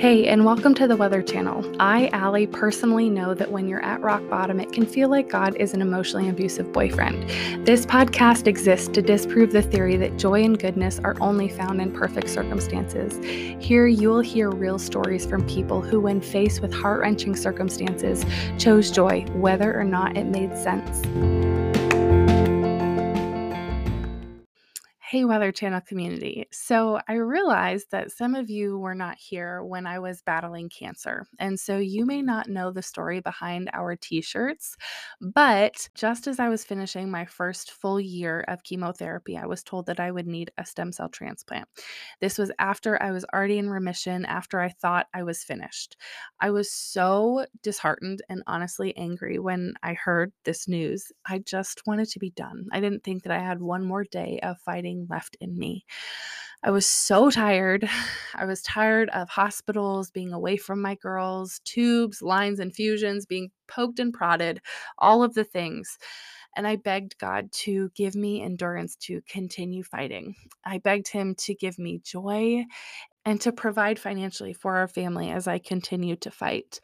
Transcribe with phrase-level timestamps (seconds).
[0.00, 1.62] Hey, and welcome to the Whether Channel.
[1.78, 5.54] I, Ali, personally know that when you're at rock bottom, it can feel like God
[5.56, 7.28] is an emotionally abusive boyfriend.
[7.66, 11.92] This podcast exists to disprove the theory that joy and goodness are only found in
[11.92, 13.18] perfect circumstances.
[13.62, 18.24] Here, you will hear real stories from people who, when faced with heart wrenching circumstances,
[18.56, 21.04] chose joy, whether or not it made sense.
[25.10, 26.46] Hey, Whether Channel community.
[26.52, 31.26] So, I realized that some of you were not here when I was battling cancer.
[31.40, 34.76] And so, you may not know the story behind our t shirts.
[35.20, 39.86] But just as I was finishing my first full year of chemotherapy, I was told
[39.86, 41.66] that I would need a stem cell transplant.
[42.20, 45.96] This was after I was already in remission, after I thought I was finished.
[46.38, 51.10] I was so disheartened and honestly angry when I heard this news.
[51.26, 52.66] I just wanted to be done.
[52.70, 55.84] I didn't think that I had one more day of fighting left in me.
[56.62, 57.88] I was so tired.
[58.34, 63.98] I was tired of hospitals, being away from my girls, tubes, lines, infusions, being poked
[63.98, 64.60] and prodded,
[64.98, 65.98] all of the things.
[66.56, 70.34] And I begged God to give me endurance to continue fighting.
[70.64, 72.64] I begged Him to give me joy
[73.24, 76.80] and to provide financially for our family as I continue to fight.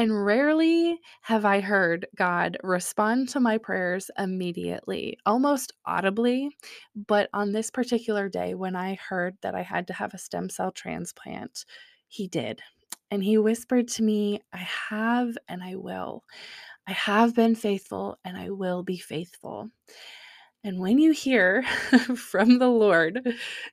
[0.00, 6.48] And rarely have I heard God respond to my prayers immediately, almost audibly.
[6.96, 10.48] But on this particular day, when I heard that I had to have a stem
[10.48, 11.66] cell transplant,
[12.08, 12.62] He did.
[13.10, 16.24] And He whispered to me, I have and I will.
[16.86, 19.68] I have been faithful and I will be faithful.
[20.64, 21.62] And when you hear
[22.16, 23.20] from the Lord,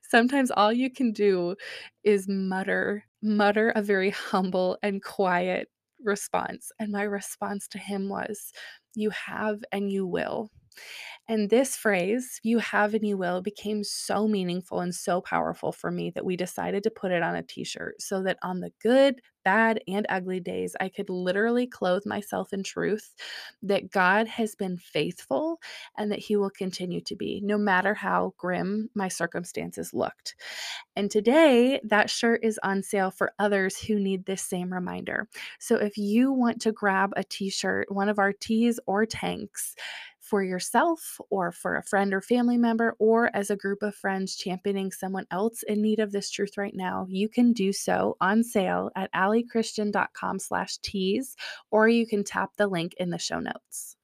[0.02, 1.56] sometimes all you can do
[2.04, 5.70] is mutter, mutter a very humble and quiet
[6.04, 6.70] response.
[6.78, 8.52] And my response to him was,
[8.94, 10.50] You have and you will.
[11.30, 15.90] And this phrase, you have and you will, became so meaningful and so powerful for
[15.90, 18.72] me that we decided to put it on a t shirt so that on the
[18.82, 23.14] good, bad, and ugly days, I could literally clothe myself in truth
[23.62, 25.60] that God has been faithful
[25.98, 30.34] and that He will continue to be, no matter how grim my circumstances looked.
[30.96, 35.28] And today, that shirt is on sale for others who need this same reminder.
[35.60, 39.74] So if you want to grab a t shirt, one of our tees or tanks,
[40.28, 44.36] for yourself or for a friend or family member or as a group of friends
[44.36, 48.44] championing someone else in need of this truth right now, you can do so on
[48.44, 51.36] sale at alichristian.com slash tees,
[51.70, 53.96] or you can tap the link in the show notes.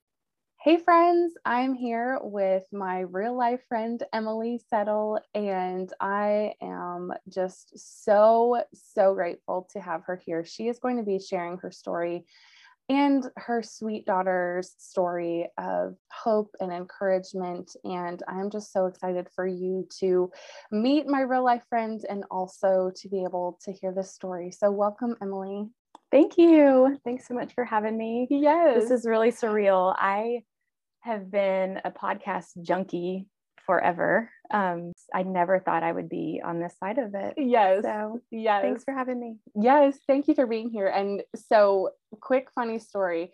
[0.64, 7.78] Hey friends, I'm here with my real life friend Emily Settle, and I am just
[7.78, 10.42] so, so grateful to have her here.
[10.42, 12.24] She is going to be sharing her story
[12.88, 17.74] and her sweet daughter's story of hope and encouragement.
[17.84, 20.30] And I'm just so excited for you to
[20.70, 24.50] meet my real life friend and also to be able to hear this story.
[24.50, 25.68] So, welcome, Emily.
[26.10, 26.98] Thank you.
[27.04, 28.26] Thanks so much for having me.
[28.30, 28.82] Yes.
[28.82, 29.94] This is really surreal.
[29.98, 30.42] I
[31.00, 33.26] have been a podcast junkie
[33.66, 34.30] forever.
[34.52, 37.34] Um, I never thought I would be on this side of it.
[37.36, 37.82] Yes.
[37.82, 38.62] So, yes.
[38.62, 39.36] Thanks for having me.
[39.54, 39.98] Yes.
[40.06, 40.88] Thank you for being here.
[40.88, 43.32] And so, quick, funny story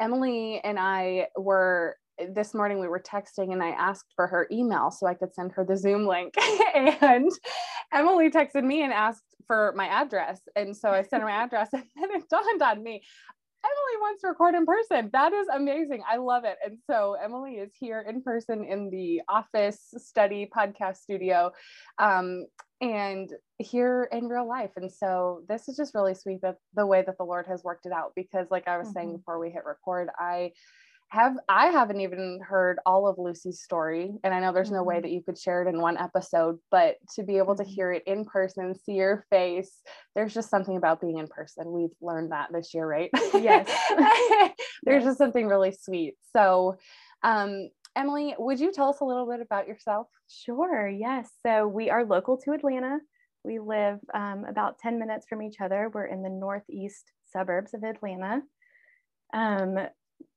[0.00, 1.96] Emily and I were
[2.34, 5.52] this morning we were texting and I asked for her email so I could send
[5.52, 6.34] her the Zoom link.
[6.74, 7.30] and
[7.92, 10.40] Emily texted me and asked for my address.
[10.56, 13.02] And so I sent her my address and then it dawned on me
[13.64, 15.10] Emily wants to record in person.
[15.12, 16.02] That is amazing.
[16.08, 16.56] I love it.
[16.64, 21.50] And so Emily is here in person in the office study podcast studio
[21.98, 22.46] um,
[22.80, 24.70] and here in real life.
[24.76, 27.86] And so this is just really sweet that the way that the Lord has worked
[27.86, 28.94] it out because, like I was mm-hmm.
[28.94, 30.52] saying before we hit record, I
[31.10, 34.96] have I haven't even heard all of Lucy's story, and I know there's no way
[34.96, 35.02] mm-hmm.
[35.02, 37.72] that you could share it in one episode, but to be able to mm-hmm.
[37.72, 39.80] hear it in person, see your face,
[40.14, 41.72] there's just something about being in person.
[41.72, 43.10] We've learned that this year, right?
[43.34, 43.68] Yes.
[44.82, 45.04] there's yes.
[45.04, 46.14] just something really sweet.
[46.32, 46.76] So,
[47.22, 50.08] um, Emily, would you tell us a little bit about yourself?
[50.28, 50.88] Sure.
[50.88, 51.30] Yes.
[51.44, 52.98] So we are local to Atlanta.
[53.44, 55.90] We live um, about 10 minutes from each other.
[55.92, 58.42] We're in the northeast suburbs of Atlanta.
[59.32, 59.78] Um,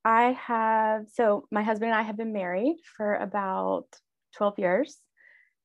[0.03, 3.85] I have, so my husband and I have been married for about
[4.37, 4.97] 12 years.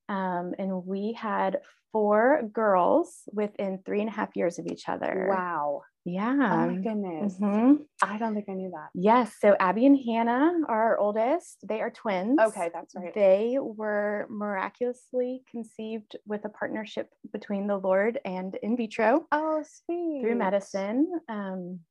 [0.09, 1.59] Um, and we had
[1.91, 5.27] four girls within three and a half years of each other.
[5.29, 5.81] Wow.
[6.05, 6.31] Yeah.
[6.31, 7.35] Oh my goodness.
[7.37, 7.81] Mm-hmm.
[8.01, 8.89] I don't think I knew that.
[8.93, 9.35] Yes.
[9.41, 11.57] So Abby and Hannah are our oldest.
[11.67, 12.39] They are twins.
[12.39, 13.13] Okay, that's right.
[13.13, 19.25] They were miraculously conceived with a partnership between the Lord and in vitro.
[19.33, 20.21] Oh, sweet.
[20.21, 21.11] Through medicine.
[21.27, 21.81] Um,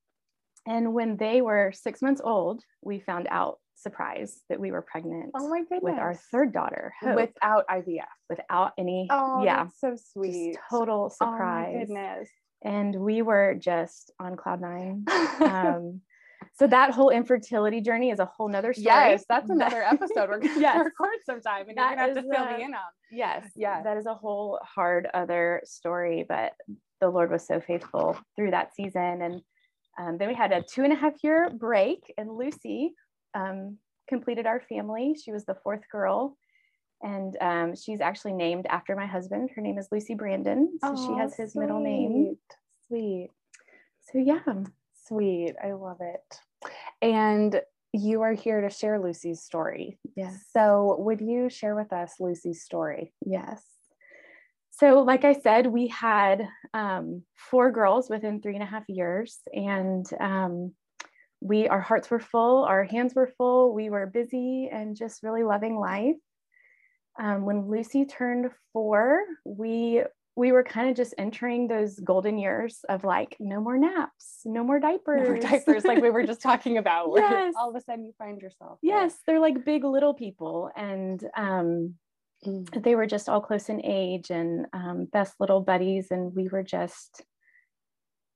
[0.66, 5.30] and when they were six months old, we found out, surprise, that we were pregnant.
[5.36, 5.80] Oh my goodness.
[5.82, 9.06] With our third daughter, Hope, without IVF, without any.
[9.10, 10.54] Oh, yeah, so sweet.
[10.54, 11.68] Just total surprise.
[11.70, 12.28] Oh my goodness.
[12.62, 15.04] and we were just on cloud nine.
[15.40, 16.00] Um,
[16.54, 18.86] so that whole infertility journey is a whole nother story.
[18.86, 20.76] Yes, that's another episode we're going Yes.
[20.78, 22.80] to record sometime, and That you're going to have to fill me in on.
[23.10, 23.82] Yes, Yeah.
[23.82, 26.52] that is a whole hard other story, but
[27.00, 29.20] the Lord was so faithful through that season.
[29.22, 29.42] And
[29.98, 32.94] um, then we had a two and a half year break, and Lucy
[33.34, 33.78] um,
[34.08, 35.14] completed our family.
[35.22, 36.36] She was the fourth girl,
[37.02, 39.50] and um, she's actually named after my husband.
[39.54, 42.36] Her name is Lucy Brandon, so she has his middle name.
[42.88, 43.30] Sweet.
[44.12, 44.42] So yeah,
[45.06, 45.54] Sweet.
[45.62, 46.40] I love it.
[47.02, 47.60] And
[47.92, 49.98] you are here to share Lucy's story.
[50.16, 53.12] yes, So, would you share with us Lucy's story?
[53.24, 53.62] yes.
[54.78, 59.38] So, like I said, we had um, four girls within three and a half years,
[59.54, 60.74] and um,
[61.40, 63.72] we our hearts were full, our hands were full.
[63.74, 66.16] We were busy and just really loving life.
[67.18, 70.02] Um, when Lucy turned four, we
[70.36, 74.62] we were kind of just entering those golden years of like no more naps, no
[74.62, 77.12] more diapers, No more diapers, like we were just talking about.
[77.16, 77.54] Yes.
[77.58, 78.78] All of a sudden, you find yourself.
[78.82, 78.92] there.
[78.92, 81.94] yes, they're like big little people, and um,
[82.46, 82.82] Mm.
[82.82, 86.62] they were just all close in age and um, best little buddies and we were
[86.62, 87.22] just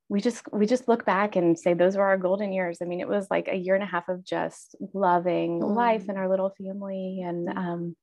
[0.08, 3.00] we just we just look back and say those were our golden years i mean
[3.00, 6.10] it was like a year and a half of just loving life Mm.
[6.10, 7.56] in our little family and Mm.
[7.56, 7.96] um,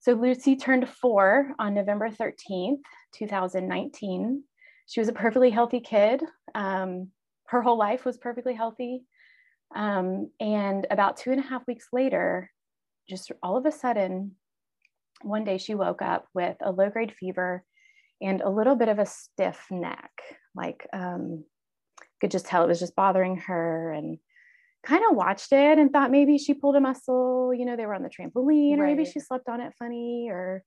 [0.00, 2.82] so lucy turned four on november 13th
[3.14, 4.44] 2019
[4.86, 6.22] she was a perfectly healthy kid
[6.54, 7.08] um,
[7.46, 9.04] her whole life was perfectly healthy
[9.74, 12.50] um, and about two and a half weeks later
[13.08, 14.36] just all of a sudden
[15.22, 17.64] one day she woke up with a low grade fever
[18.20, 20.10] and a little bit of a stiff neck
[20.54, 21.44] like um
[22.20, 24.18] could just tell it was just bothering her and
[24.84, 27.94] kind of watched it and thought maybe she pulled a muscle you know they were
[27.94, 30.62] on the trampoline or maybe she slept on it funny or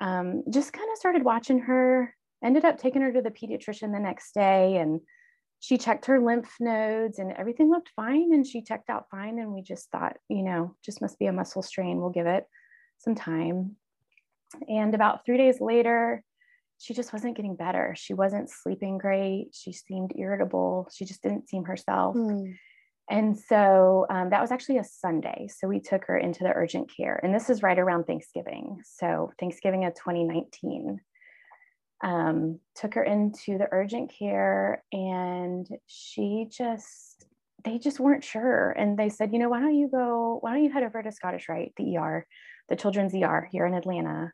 [0.00, 2.14] um, just kind of started watching her
[2.44, 5.00] ended up taking her to the pediatrician the next day and
[5.58, 9.52] she checked her lymph nodes and everything looked fine and she checked out fine and
[9.52, 11.98] we just thought you know just must be a muscle strain.
[11.98, 12.44] We'll give it
[12.98, 13.76] some time
[14.68, 16.22] and about three days later,
[16.78, 17.94] she just wasn't getting better.
[17.96, 19.48] She wasn't sleeping great.
[19.52, 20.88] She seemed irritable.
[20.92, 22.16] She just didn't seem herself.
[22.16, 22.54] Mm.
[23.08, 25.48] And so um, that was actually a Sunday.
[25.48, 27.20] So we took her into the urgent care.
[27.22, 28.80] And this is right around Thanksgiving.
[28.84, 31.00] So Thanksgiving of 2019.
[32.02, 37.24] Um, took her into the urgent care and she just,
[37.64, 38.72] they just weren't sure.
[38.72, 41.10] And they said, you know, why don't you go, why don't you head over to
[41.10, 42.26] Scottish Rite, the ER,
[42.68, 44.32] the children's ER here in Atlanta?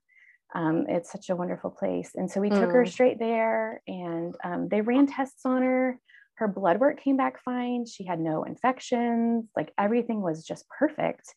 [0.54, 2.10] Um, it's such a wonderful place.
[2.14, 2.88] And so we took her Mm.
[2.88, 5.98] straight there and um, they ran tests on her.
[6.34, 7.86] Her blood work came back fine.
[7.86, 9.48] She had no infections.
[9.56, 11.34] Like everything was just perfect.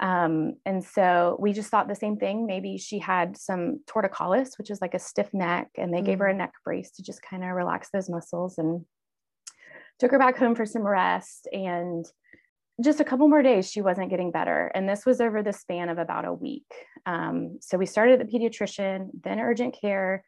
[0.00, 2.46] Um, and so we just thought the same thing.
[2.46, 6.26] Maybe she had some torticollis, which is like a stiff neck, and they gave her
[6.26, 8.84] a neck brace to just kind of relax those muscles and
[9.98, 11.48] took her back home for some rest.
[11.52, 12.06] And
[12.80, 14.70] just a couple more days, she wasn't getting better.
[14.74, 16.72] And this was over the span of about a week.
[17.06, 20.24] Um, so we started at the pediatrician, then urgent care,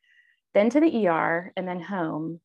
[0.54, 2.40] then to the ER, and then home.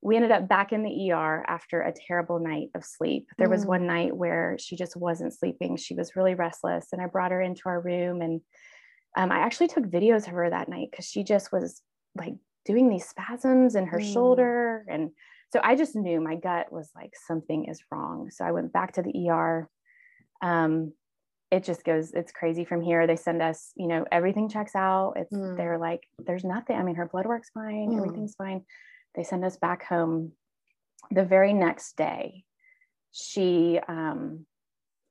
[0.00, 3.28] We ended up back in the ER after a terrible night of sleep.
[3.38, 3.68] There was Mm.
[3.68, 5.76] one night where she just wasn't sleeping.
[5.76, 8.20] She was really restless, and I brought her into our room.
[8.20, 8.40] And
[9.16, 11.82] um, I actually took videos of her that night because she just was
[12.16, 14.12] like doing these spasms in her Mm.
[14.12, 14.84] shoulder.
[14.88, 15.10] And
[15.52, 18.30] so I just knew my gut was like, something is wrong.
[18.30, 19.68] So I went back to the ER.
[20.40, 20.94] Um,
[21.50, 23.06] it just goes, it's crazy from here.
[23.06, 25.12] They send us, you know, everything checks out.
[25.16, 25.58] It's, Mm.
[25.58, 26.76] they're like, there's nothing.
[26.76, 27.98] I mean, her blood work's fine, Mm.
[27.98, 28.64] everything's fine.
[29.14, 30.32] They send us back home.
[31.10, 32.44] The very next day,
[33.10, 34.46] she um,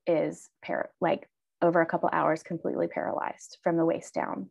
[0.07, 1.29] is par- like
[1.61, 4.49] over a couple hours completely paralyzed from the waist down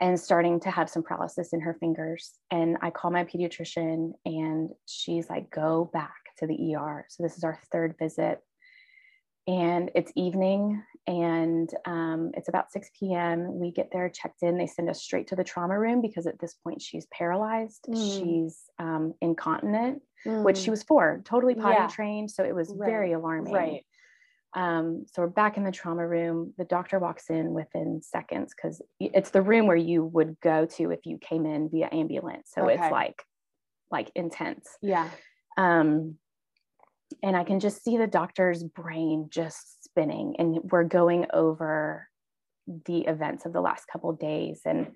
[0.00, 2.32] and starting to have some paralysis in her fingers.
[2.50, 7.04] And I call my pediatrician and she's like, go back to the ER.
[7.08, 8.40] So this is our third visit.
[9.46, 13.58] And it's evening and um, it's about 6 p.m.
[13.58, 14.56] We get there, checked in.
[14.56, 17.84] They send us straight to the trauma room because at this point she's paralyzed.
[17.88, 18.18] Mm.
[18.18, 20.70] She's um, incontinent, which she Mm.
[20.70, 21.88] was four, totally potty Yeah.
[21.88, 22.30] trained.
[22.30, 22.88] So it was Right.
[22.90, 23.52] very alarming.
[23.52, 23.84] right.
[24.54, 26.54] Um, so we're back in the trauma room.
[26.58, 30.90] The doctor walks in within seconds because it's the room where you would go to
[30.90, 32.50] if you came in via ambulance.
[32.52, 32.74] So Okay.
[32.74, 33.22] it's like,
[33.90, 34.68] like intense.
[34.82, 35.08] Yeah.
[35.56, 36.16] Um,
[37.22, 42.08] and I can just see the doctor's brain just spinning, and we're going over
[42.86, 44.62] the events of the last couple of days.
[44.64, 44.92] And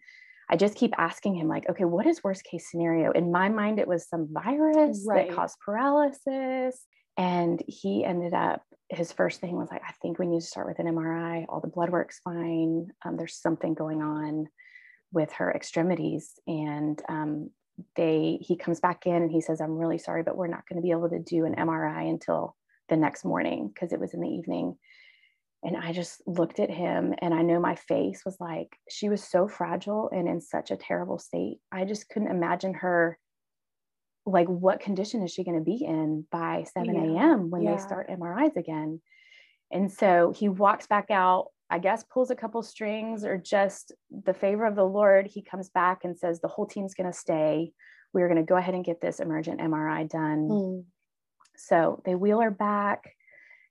[0.48, 3.10] I just keep asking him, like, okay, what is worst case scenario?
[3.10, 5.28] In my mind, it was some virus Right.
[5.28, 6.86] that caused paralysis.
[7.16, 10.66] And he ended up, his first thing was like, I think we need to start
[10.66, 11.46] with an MRI.
[11.48, 12.88] All the blood work's fine.
[13.04, 14.48] Um, there's something going on
[15.12, 16.32] with her extremities.
[16.46, 17.50] And um,
[17.96, 20.80] they he comes back in and he says, I'm really sorry, but we're not going
[20.80, 22.56] to be able to do an MRI until
[22.88, 24.76] the next morning because it was in the evening.
[25.62, 29.24] And I just looked at him and I know my face was like, she was
[29.24, 31.58] so fragile and in such a terrible state.
[31.72, 33.18] I just couldn't imagine her
[34.26, 37.14] like what condition is she going to be in by 7 a.m.
[37.14, 37.34] Yeah.
[37.36, 37.74] when yeah.
[37.74, 39.00] they start MRIs again?
[39.70, 44.34] And so he walks back out, I guess pulls a couple strings or just the
[44.34, 45.26] favor of the Lord.
[45.26, 47.72] He comes back and says, The whole team's going to stay.
[48.12, 50.48] We're going to go ahead and get this emergent MRI done.
[50.48, 50.84] Mm.
[51.56, 53.14] So they wheel her back.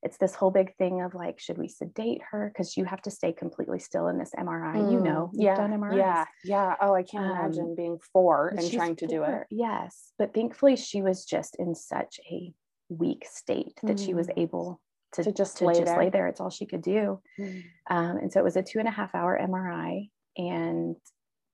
[0.03, 2.51] It's this whole big thing of like, should we sedate her?
[2.53, 4.75] Because you have to stay completely still in this MRI.
[4.75, 4.91] Mm.
[4.91, 5.98] You know, yeah, done MRIs.
[5.98, 6.75] Yeah, yeah.
[6.81, 9.43] Oh, I can't um, imagine being four and trying to do it.
[9.50, 12.53] Yes, but thankfully she was just in such a
[12.89, 14.05] weak state that mm.
[14.05, 14.33] she was mm.
[14.38, 14.81] able
[15.13, 15.98] to, to just, to lay, just there.
[15.98, 16.27] lay there.
[16.27, 17.22] It's all she could do.
[17.39, 17.63] Mm.
[17.89, 20.10] Um, and so it was a two and a half hour MRI.
[20.38, 20.95] And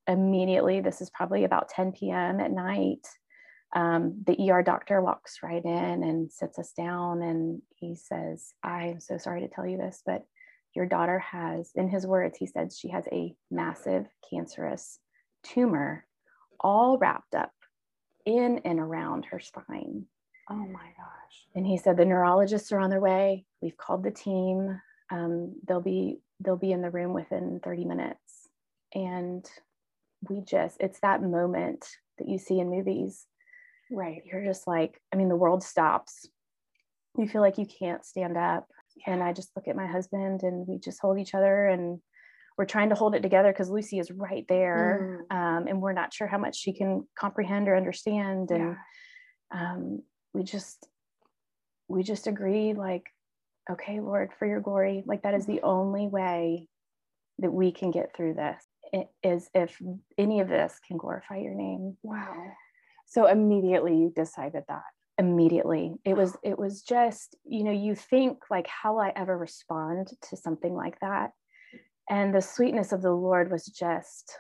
[0.08, 2.40] immediately, this is probably about 10 p.m.
[2.40, 3.06] at night,
[3.76, 9.00] um, the ER doctor walks right in and sits us down and he says, I'm
[9.00, 10.26] so sorry to tell you this, but
[10.76, 15.00] your daughter has, in his words, he said she has a massive cancerous
[15.44, 16.06] tumor
[16.60, 17.52] all wrapped up
[18.26, 20.06] in and around her spine.
[20.50, 21.48] Oh my gosh.
[21.56, 23.46] And he said the neurologists are on their way.
[23.62, 24.82] We've called the team.
[25.12, 28.48] Um, they'll be they'll be in the room within 30 minutes.
[28.94, 29.46] And
[30.28, 33.26] we just it's that moment that you see in movies.
[33.92, 34.22] Right.
[34.26, 36.28] You're just like, I mean, the world stops.
[37.18, 38.68] You feel like you can't stand up.
[38.96, 39.14] Yeah.
[39.14, 42.00] And I just look at my husband and we just hold each other and
[42.58, 45.26] we're trying to hold it together because Lucy is right there.
[45.32, 45.36] Mm.
[45.36, 48.52] Um, and we're not sure how much she can comprehend or understand.
[48.52, 48.76] And
[49.54, 49.74] yeah.
[49.74, 50.02] um,
[50.34, 50.88] we just
[51.88, 53.04] we just agreed like
[53.70, 56.68] okay lord for your glory like that is the only way
[57.40, 58.64] that we can get through this
[59.24, 59.78] is if
[60.18, 62.34] any of this can glorify your name wow
[63.10, 64.84] so immediately you decided that
[65.18, 69.38] immediately it was it was just you know you think like how will i ever
[69.38, 71.32] respond to something like that
[72.10, 74.38] and the sweetness of the lord was just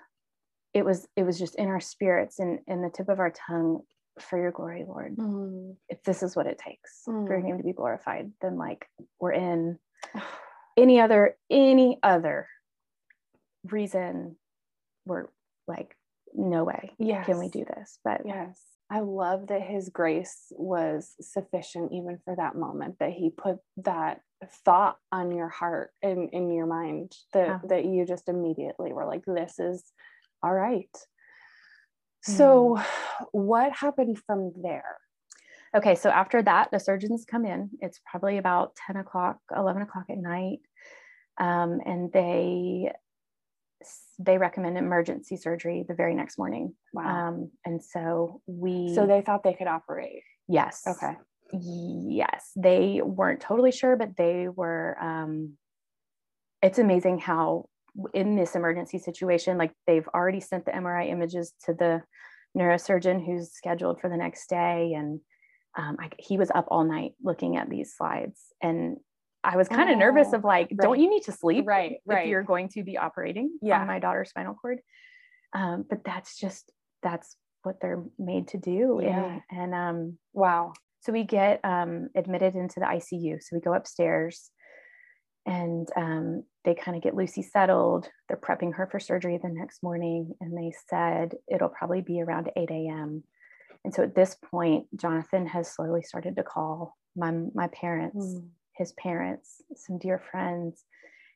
[0.73, 3.81] it was it was just in our spirits and in the tip of our tongue
[4.21, 5.15] for your glory, Lord.
[5.17, 5.75] Mm.
[5.88, 7.25] If this is what it takes mm.
[7.25, 8.88] for your name to be glorified, then like
[9.19, 9.79] we're in
[10.77, 12.47] any other, any other
[13.69, 14.35] reason
[15.05, 15.25] we're
[15.67, 15.95] like,
[16.33, 17.25] no way yes.
[17.25, 18.00] can we do this.
[18.03, 18.59] But yes,
[18.89, 24.21] I love that his grace was sufficient even for that moment, that he put that
[24.65, 27.59] thought on your heart and in your mind that, yeah.
[27.69, 29.83] that you just immediately were like, this is
[30.41, 30.89] all right.
[32.21, 32.86] So, mm.
[33.31, 34.98] what happened from there?
[35.75, 37.69] Okay, so after that, the surgeons come in.
[37.81, 40.59] It's probably about 10 o'clock, 11 o'clock at night.
[41.39, 42.91] Um, and they
[44.17, 46.75] they recommend emergency surgery the very next morning.
[46.93, 47.29] Wow.
[47.29, 50.24] Um, and so we So they thought they could operate.
[50.48, 50.83] Yes.
[50.86, 51.13] Okay.
[51.53, 52.51] Yes.
[52.55, 55.53] They weren't totally sure, but they were um
[56.62, 57.69] it's amazing how
[58.13, 62.01] in this emergency situation, like they've already sent the MRI images to the
[62.57, 64.93] neurosurgeon who's scheduled for the next day.
[64.95, 65.21] And
[65.77, 68.39] um, I, he was up all night looking at these slides.
[68.62, 68.98] And
[69.43, 70.77] I was kind of oh, nervous of like, right.
[70.79, 71.65] don't you need to sleep?
[71.67, 72.24] Right, right.
[72.24, 73.79] If you're going to be operating yeah.
[73.79, 74.79] on my daughter's spinal cord.
[75.53, 79.00] Um, but that's just, that's what they're made to do.
[79.01, 79.39] Yeah.
[79.50, 80.74] And, and um, wow.
[81.01, 83.41] So we get um, admitted into the ICU.
[83.41, 84.51] So we go upstairs
[85.46, 88.08] and um, they kind of get Lucy settled.
[88.27, 92.51] They're prepping her for surgery the next morning, and they said it'll probably be around
[92.55, 93.24] 8 a.m.
[93.84, 98.48] And so at this point, Jonathan has slowly started to call my my parents, mm.
[98.79, 100.83] His parents, some dear friends,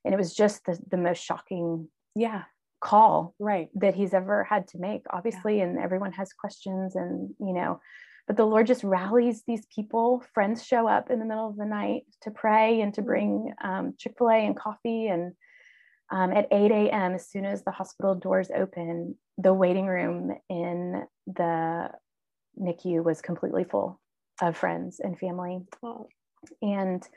[0.03, 2.43] and it was just the the most shocking, yeah,
[2.81, 5.03] call right that he's ever had to make.
[5.11, 5.65] Obviously, yeah.
[5.65, 7.79] and everyone has questions, and you know,
[8.27, 10.23] but the Lord just rallies these people.
[10.33, 13.05] Friends show up in the middle of the night to pray and to mm.
[13.05, 15.07] bring um, Chick fil A and coffee.
[15.07, 15.33] And
[16.11, 21.03] um, at 8 a.m., as soon as the hospital doors open, the waiting room in
[21.27, 21.89] the
[22.59, 23.99] NICU was completely full
[24.41, 25.61] of friends and family.
[25.81, 26.07] Oh.
[26.61, 27.07] And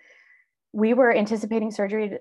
[0.77, 2.19] we were anticipating surgery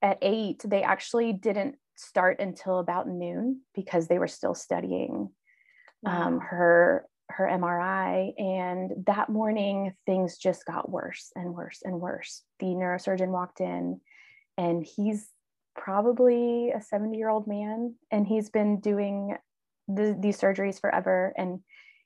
[0.00, 0.62] at eight.
[0.64, 5.28] They actually didn't start until about noon because they were still studying
[6.06, 8.32] um, her her MRI.
[8.40, 12.42] And that morning, things just got worse and worse and worse.
[12.58, 14.00] The neurosurgeon walked in,
[14.56, 15.28] and he's
[15.76, 19.36] probably a 70 year old man, and he's been doing
[19.88, 21.34] the, these surgeries forever.
[21.36, 21.60] And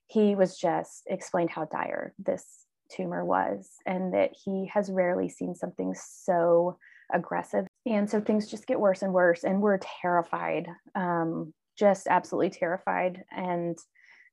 [0.09, 2.64] he was just explained how dire this
[2.95, 6.79] tumor was, and that he has rarely seen something so
[7.13, 7.67] aggressive.
[7.87, 13.23] And so things just get worse and worse, and we're terrified, um, just absolutely terrified.
[13.31, 13.77] And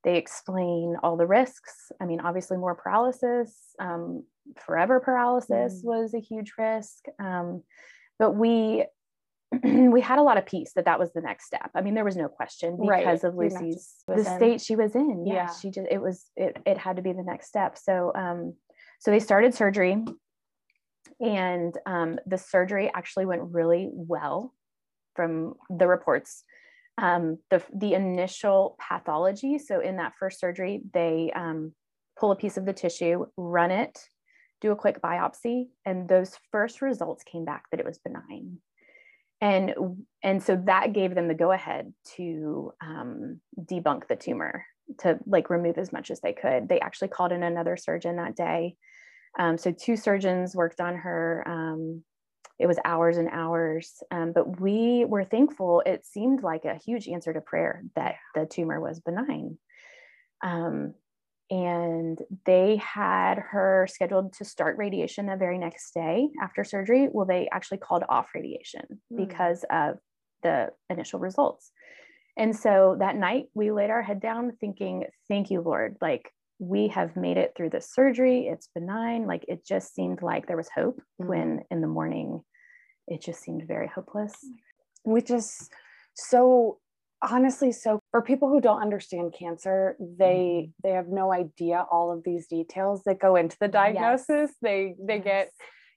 [0.04, 1.92] they explain all the risks.
[2.00, 4.24] I mean, obviously, more paralysis, um,
[4.56, 5.84] forever paralysis mm.
[5.84, 7.04] was a huge risk.
[7.18, 7.62] Um,
[8.18, 8.84] but we
[9.62, 11.70] we had a lot of peace that that was the next step.
[11.74, 13.24] I mean, there was no question because right.
[13.24, 15.26] of Lucy's the state she was in.
[15.26, 17.76] Yeah, yeah, she just it was it it had to be the next step.
[17.76, 18.54] So um,
[18.98, 20.02] so they started surgery,
[21.20, 24.54] and um, the surgery actually went really well
[25.14, 26.44] from the reports.
[26.98, 29.58] Um, the the initial pathology.
[29.58, 31.74] So in that first surgery, they um,
[32.18, 33.98] pull a piece of the tissue, run it,
[34.60, 38.58] do a quick biopsy, and those first results came back that it was benign
[39.42, 39.74] and
[40.22, 44.64] and so that gave them the go ahead to um, debulk the tumor
[45.00, 46.68] to like remove as much as they could.
[46.68, 48.76] They actually called in another surgeon that day.
[49.38, 51.42] Um, so two surgeons worked on her.
[51.46, 52.04] Um,
[52.60, 53.94] it was hours and hours.
[54.12, 55.82] Um, but we were thankful.
[55.84, 59.58] It seemed like a huge answer to prayer that the tumor was benign.
[60.44, 60.94] Um,
[61.52, 67.08] and they had her scheduled to start radiation the very next day after surgery.
[67.12, 69.16] Well, they actually called off radiation mm.
[69.18, 69.98] because of
[70.42, 71.70] the initial results.
[72.38, 75.98] And so that night we laid our head down thinking, thank you, Lord.
[76.00, 78.46] Like we have made it through this surgery.
[78.46, 79.26] It's benign.
[79.26, 81.26] Like it just seemed like there was hope mm.
[81.26, 82.40] when in the morning
[83.08, 84.32] it just seemed very hopeless.
[85.04, 85.68] Which is
[86.14, 86.78] so
[87.22, 90.88] honestly so for people who don't understand cancer they mm-hmm.
[90.88, 94.54] they have no idea all of these details that go into the diagnosis yes.
[94.62, 95.24] they they yes.
[95.24, 95.50] get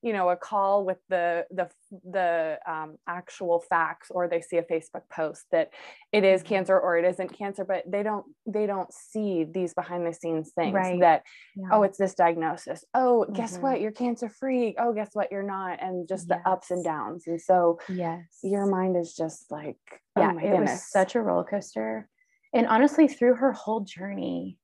[0.05, 1.67] you know a call with the the
[2.11, 5.71] the um, actual facts or they see a facebook post that
[6.11, 6.49] it is mm-hmm.
[6.49, 10.51] cancer or it isn't cancer but they don't they don't see these behind the scenes
[10.53, 10.99] things right.
[10.99, 11.23] that
[11.55, 11.69] yeah.
[11.71, 13.33] oh it's this diagnosis oh mm-hmm.
[13.33, 16.39] guess what you're cancer free oh guess what you're not and just yes.
[16.43, 19.77] the ups and downs and so yes your mind is just like
[20.15, 20.71] oh yeah it goodness.
[20.71, 22.07] was such a roller coaster
[22.53, 24.59] and honestly through her whole journey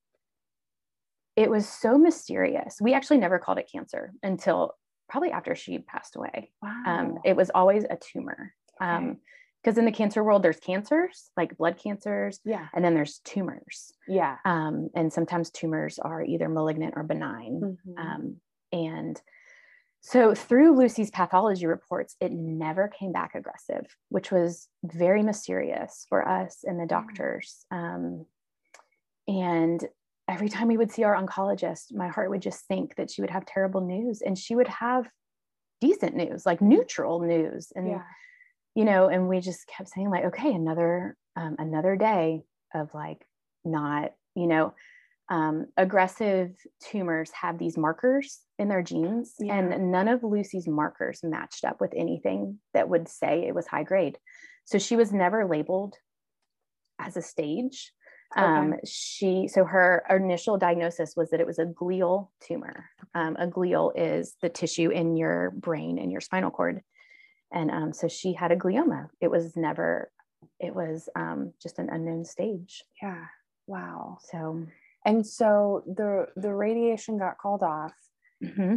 [1.37, 2.77] it was so mysterious.
[2.81, 4.73] We actually never called it cancer until
[5.11, 6.51] probably after she passed away.
[6.63, 6.99] Um, wow.
[6.99, 8.53] Um, it was always a tumor.
[8.81, 8.89] Okay.
[8.89, 9.17] Um,
[9.63, 13.93] because in the cancer world, there's cancers like blood cancers, yeah, and then there's tumors,
[14.07, 14.37] yeah.
[14.43, 17.61] Um, and sometimes tumors are either malignant or benign.
[17.61, 17.97] Mm-hmm.
[17.99, 18.35] Um,
[18.71, 19.21] and
[20.01, 26.27] so through Lucy's pathology reports, it never came back aggressive, which was very mysterious for
[26.27, 27.65] us and the doctors.
[27.69, 28.25] Um,
[29.27, 29.85] and
[30.31, 33.29] every time we would see our oncologist, my heart would just think that she would
[33.29, 35.07] have terrible news and she would have
[35.79, 37.71] decent news, like neutral news.
[37.75, 38.03] And, yeah.
[38.75, 43.25] you know, and we just kept saying, like, okay, another, um, another day of like
[43.65, 44.73] not, you know,
[45.29, 46.51] um, aggressive
[46.83, 49.55] tumors have these markers in their genes, yeah.
[49.55, 53.83] and none of Lucy's markers matched up with anything that would say it was high
[53.83, 54.17] grade.
[54.65, 55.95] So she was never labeled
[56.99, 57.93] as a stage
[58.35, 62.89] um, she so her initial diagnosis was that it was a glial tumor.
[63.13, 66.81] Um, a glial is the tissue in your brain and your spinal cord,
[67.51, 69.09] and um, so she had a glioma.
[69.19, 70.11] It was never.
[70.59, 72.83] It was um, just an unknown stage.
[73.01, 73.25] Yeah.
[73.67, 74.17] Wow.
[74.31, 74.65] So.
[75.03, 77.93] And so the the radiation got called off.
[78.43, 78.75] Mm-hmm.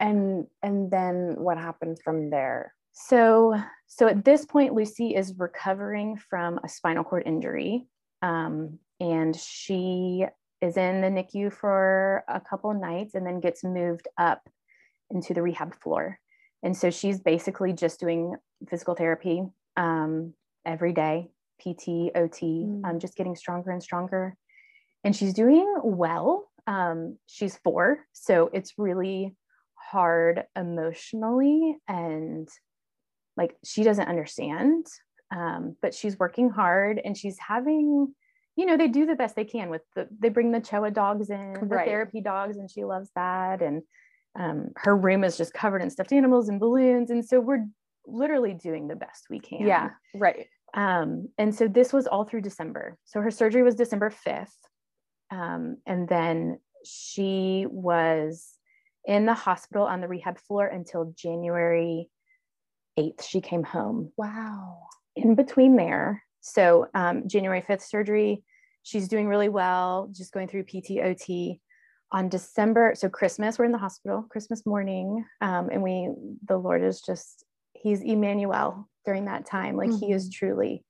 [0.00, 2.74] And and then what happened from there?
[2.92, 7.86] So so at this point, Lucy is recovering from a spinal cord injury.
[8.22, 10.24] Um, and she
[10.60, 14.48] is in the NICU for a couple nights and then gets moved up
[15.10, 16.20] into the rehab floor.
[16.62, 18.36] And so she's basically just doing
[18.70, 19.42] physical therapy
[19.76, 20.34] um,
[20.64, 22.84] every day, PT, OT, mm.
[22.84, 24.36] um, just getting stronger and stronger.
[25.02, 26.48] And she's doing well.
[26.68, 29.34] Um, she's four, so it's really
[29.74, 32.48] hard emotionally and
[33.36, 34.86] like she doesn't understand
[35.34, 38.14] um, but she's working hard and she's having
[38.56, 41.30] you know they do the best they can with the they bring the Chewa dogs
[41.30, 41.86] in the right.
[41.86, 43.62] therapy dogs and she loves that.
[43.62, 43.82] And
[44.38, 47.10] um, her room is just covered in stuffed animals and balloons.
[47.10, 47.66] And so we're
[48.06, 49.66] literally doing the best we can.
[49.66, 50.46] Yeah right.
[50.74, 52.98] Um, and so this was all through december.
[53.04, 54.48] So her surgery was december 5th
[55.30, 58.58] um, and then she was
[59.04, 62.08] in the hospital on the rehab floor until january
[62.98, 64.78] 8th she came home wow.
[65.16, 68.42] in between there so um, January 5th surgery,
[68.82, 71.58] she's doing really well, just going through PTOT.
[72.10, 76.10] On December, so Christmas, we're in the hospital, Christmas morning, um, and we,
[76.46, 79.76] the Lord is just, He's Emmanuel during that time.
[79.76, 80.06] Like mm-hmm.
[80.06, 80.46] He is mm-hmm.
[80.46, 80.84] truly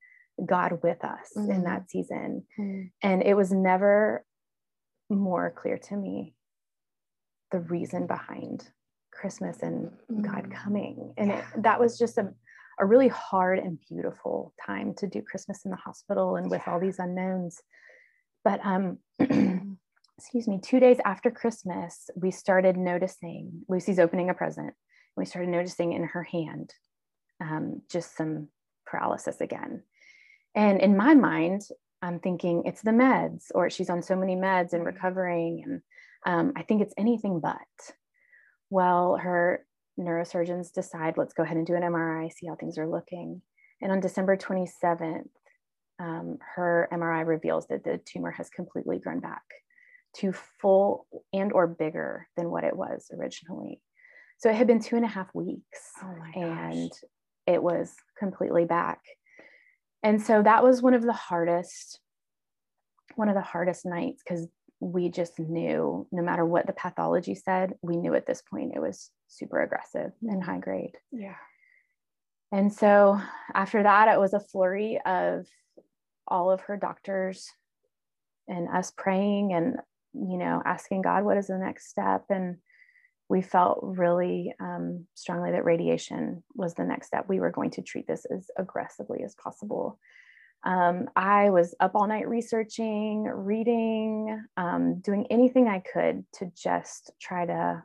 [0.45, 1.51] God with us mm-hmm.
[1.51, 2.43] in that season.
[2.59, 2.83] Mm-hmm.
[3.01, 4.25] And it was never
[5.09, 6.33] more clear to me
[7.51, 8.67] the reason behind
[9.11, 10.51] Christmas and God mm-hmm.
[10.51, 11.13] coming.
[11.17, 12.33] And it, that was just a,
[12.83, 16.81] a really hard and beautiful time to do Christmas in the hospital and with all
[16.81, 17.61] these unknowns.
[18.43, 18.97] but um,
[20.17, 24.73] excuse me, two days after Christmas, we started noticing Lucy's opening a present.
[25.15, 26.73] We started noticing in her hand
[27.41, 28.49] um, just some
[28.85, 29.83] paralysis again.
[30.53, 31.61] And in my mind,
[32.01, 35.63] I'm thinking it's the meds, or she's on so many meds and recovering.
[35.65, 35.81] And
[36.25, 37.95] um, I think it's anything but.
[38.69, 39.65] Well, her
[39.99, 43.41] neurosurgeons decide, let's go ahead and do an MRI, see how things are looking.
[43.81, 45.29] And on December 27th,
[45.99, 49.43] um, her MRI reveals that the tumor has completely grown back
[50.17, 53.81] to full and or bigger than what it was originally.
[54.37, 56.91] So it had been two and a half weeks Oh and
[57.47, 58.99] it was completely back.
[60.01, 61.99] And so that was one of the hardest,
[63.15, 64.47] one of the hardest nights because
[64.83, 68.81] we just knew no matter what the pathology said, we knew at this point it
[68.81, 70.97] was super aggressive and high grade.
[71.11, 71.35] Yeah.
[72.51, 73.19] And so
[73.53, 75.47] after that, it was a flurry of
[76.27, 77.49] all of her doctors
[78.47, 79.77] and us praying and,
[80.13, 82.25] you know, asking God, what is the next step?
[82.29, 82.57] And
[83.29, 87.25] we felt really um, strongly that radiation was the next step.
[87.27, 89.97] We were going to treat this as aggressively as possible.
[90.65, 97.11] Um, I was up all night researching, reading, um, doing anything I could to just
[97.21, 97.83] try to,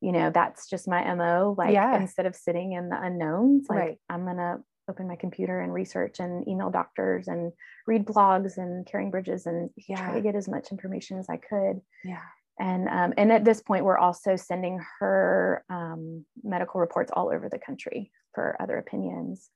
[0.00, 1.54] you know, that's just my MO.
[1.58, 2.00] Like Yeah.
[2.00, 4.00] instead of sitting in the unknowns, like Right.
[4.08, 7.52] I'm going to open my computer and research and email doctors and
[7.86, 12.22] read blogs and CaringBridges and try to get as much information as I could Yeah.
[12.58, 17.50] and um, and at this point we're also sending her um, medical reports all over
[17.50, 19.50] the country for other opinions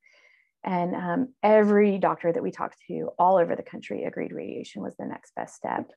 [0.65, 4.95] and um, every doctor that we talked to all over the country agreed radiation was
[4.99, 5.91] the next best step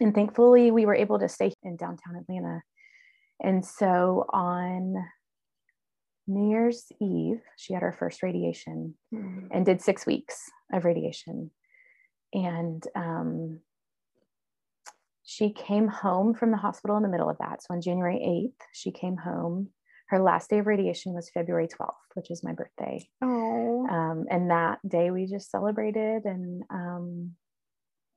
[0.00, 2.60] and thankfully we were able to stay in downtown atlanta
[3.42, 4.94] and so on
[6.26, 9.48] new year's eve she had her first radiation Mm.
[9.52, 11.50] and did six weeks of radiation.
[12.32, 13.60] And um,
[15.22, 17.62] she came home from the hospital in the middle of that.
[17.62, 19.68] So on January 8th, she came home.
[20.08, 23.08] Her last day of radiation was February 12th, which is my birthday.
[23.22, 23.86] Oh.
[23.88, 27.32] Um, and that day we just celebrated and, um,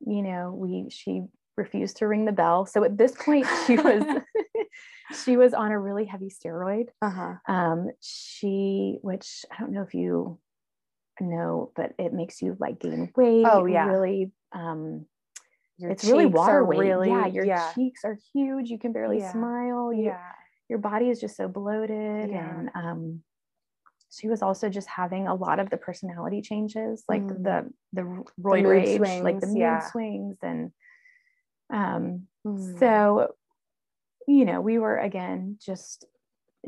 [0.01, 1.23] you know, we, she
[1.55, 2.65] refused to ring the bell.
[2.65, 4.03] So at this point she was,
[5.25, 7.35] she was on a really heavy steroid Uh-huh.
[7.47, 10.37] um she which i don't know if you
[11.21, 13.85] know but it makes you like gain weight Oh, yeah.
[13.87, 15.05] really um
[15.77, 17.71] Your it's really water weight Really, yeah your yeah.
[17.73, 19.31] cheeks are huge you can barely Yeah.
[19.31, 20.31] smile you, Yeah.
[20.69, 22.59] Your body is just so bloated Yeah.
[22.59, 23.23] and um
[24.09, 27.43] she was also just having a lot of the personality changes like Mm.
[27.43, 28.01] the the
[28.41, 29.79] roid mood rage like the swings, mood yeah.
[29.91, 30.71] swings and
[31.73, 32.79] um Mm.
[32.79, 33.35] so,
[34.27, 36.05] you know, we were again just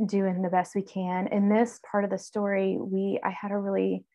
[0.05, 1.27] doing the best we can.
[1.27, 4.05] In this part of the story, we I had a really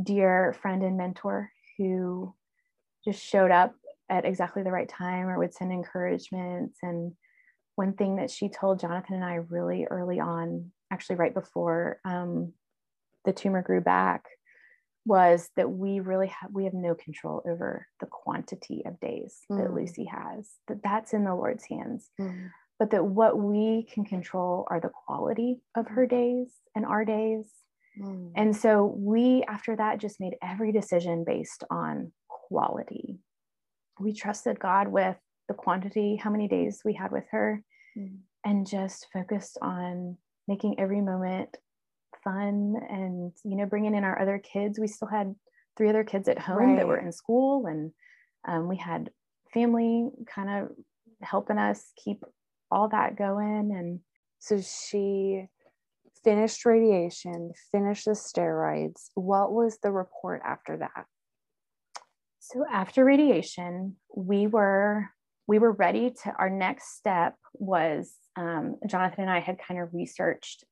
[0.00, 2.34] dear friend and mentor who
[3.04, 3.74] just showed up
[4.08, 6.78] at exactly the right time or would send encouragements.
[6.82, 7.12] And
[7.80, 12.52] one thing that she told Jonathan and I really early on, actually right before um,
[13.24, 14.26] the tumor grew back,
[15.06, 19.68] was that we really have we have no control over the quantity of days that
[19.70, 19.74] Mm.
[19.74, 20.42] Lucy has.
[20.68, 22.10] That that's in the Lord's hands.
[22.20, 22.50] Mm.
[22.78, 27.46] But that what we can control are the quality of her days and our days.
[27.98, 28.32] Mm.
[28.36, 28.72] And so
[29.10, 33.20] we, after that, just made every decision based on quality.
[33.98, 35.16] We trusted God with
[35.48, 37.62] the quantity, how many days we had with her,
[37.96, 38.18] Mm.
[38.44, 41.56] and just focused on making every moment
[42.22, 44.78] fun and, you know, bringing in our other kids.
[44.78, 45.34] We still had
[45.76, 47.92] three other kids at home that were in school, and
[48.46, 49.10] um, we had
[49.52, 50.76] family kind of
[51.22, 52.22] helping us keep
[52.70, 53.72] all that going.
[53.76, 54.00] And
[54.38, 55.46] So she
[56.24, 59.10] finished radiation, finished the steroids.
[59.14, 61.06] What was the report after that?
[62.40, 65.10] So after radiation, we were
[65.50, 66.32] we were ready to.
[66.38, 70.64] Our next step was um, Jonathan and I had kind of researched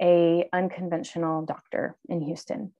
[0.00, 2.72] a unconventional doctor in Houston,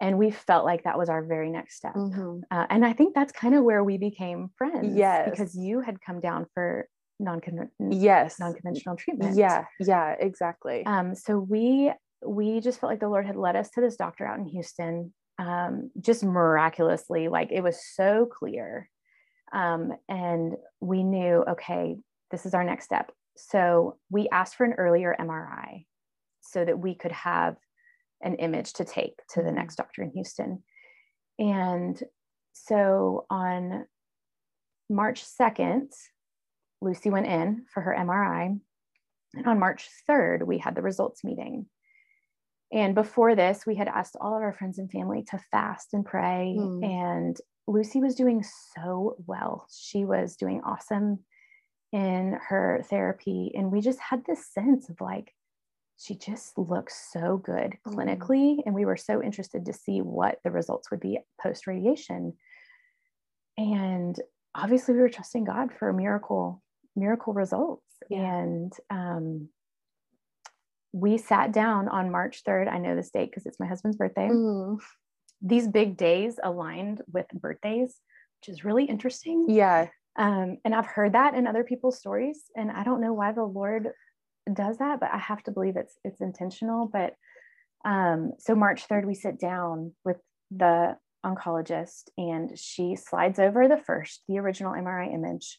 [0.00, 1.94] and we felt like that was our very next step.
[1.94, 2.40] Mhm.
[2.50, 4.96] Uh, and I think that's kind of where we became friends.
[4.96, 5.28] Yes.
[5.30, 6.88] because you had come down for
[7.20, 8.40] non-conven- Yes.
[8.40, 9.36] non-conventional treatment.
[9.36, 9.66] Yeah.
[9.78, 10.16] Yeah.
[10.18, 10.84] Exactly.
[10.86, 11.92] Um, so we
[12.24, 15.12] we just felt like the Lord had led us to this doctor out in Houston,
[15.38, 17.28] um, just miraculously.
[17.28, 18.88] Like it was so clear,
[19.52, 21.96] um, and we knew, okay,
[22.30, 23.12] this is our next step.
[23.36, 25.84] So we asked for an earlier MRI
[26.40, 27.56] so that we could have
[28.22, 30.62] an image to take to the next doctor in Houston.
[31.38, 32.00] And
[32.52, 33.86] so on
[34.88, 35.88] March 2nd,
[36.80, 38.58] Lucy went in for her MRI.
[39.34, 41.66] And on March 3rd, we had the results meeting.
[42.72, 46.04] And before this, we had asked all of our friends and family to fast and
[46.04, 46.54] pray.
[46.58, 46.84] Mm.
[46.84, 47.36] And
[47.72, 48.44] Lucy was doing
[48.76, 49.66] so well.
[49.72, 51.20] She was doing awesome
[51.92, 53.52] in her therapy.
[53.54, 55.32] And we just had this sense of like,
[55.98, 57.94] she just looks so good mm.
[57.94, 58.56] clinically.
[58.56, 58.62] Mm.
[58.66, 62.34] And we were so interested to see what the results would be post radiation.
[63.56, 64.16] And
[64.54, 66.62] obviously, we were trusting God for miracle,
[66.96, 67.84] miracle results.
[68.10, 68.40] Yeah.
[68.40, 69.48] And um,
[70.92, 72.72] we sat down on March 3rd.
[72.72, 74.28] I know this date because it's my husband's birthday.
[74.28, 74.78] Mm.
[75.42, 77.98] These big days aligned with birthdays,
[78.40, 79.46] which is really interesting.
[79.48, 79.88] Yeah.
[80.16, 83.44] Um, and I've heard that in other people's stories, and I don't know why the
[83.44, 83.88] Lord
[84.52, 86.86] does that, but I have to believe it's it's intentional.
[86.92, 87.14] But
[87.84, 90.18] um, so March 3rd, we sit down with
[90.50, 95.58] the oncologist, and she slides over the first, the original MRI image.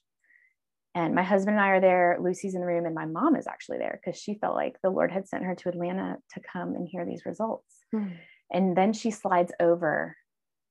[0.95, 2.19] And my husband and I are there.
[2.21, 4.91] Lucy's in the room, and my mom is actually there because she felt like the
[4.91, 7.65] Lord had sent her to Atlanta to come and hear these results.
[7.91, 8.09] Hmm.
[8.53, 10.15] And then she slides over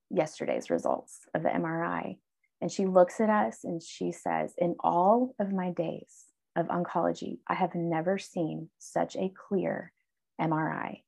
[0.08, 2.18] yesterday's results of the MRI.
[2.60, 7.38] And she looks at us and she says, In all of my days of oncology,
[7.48, 9.92] I have never seen such a clear
[10.40, 11.02] MRI.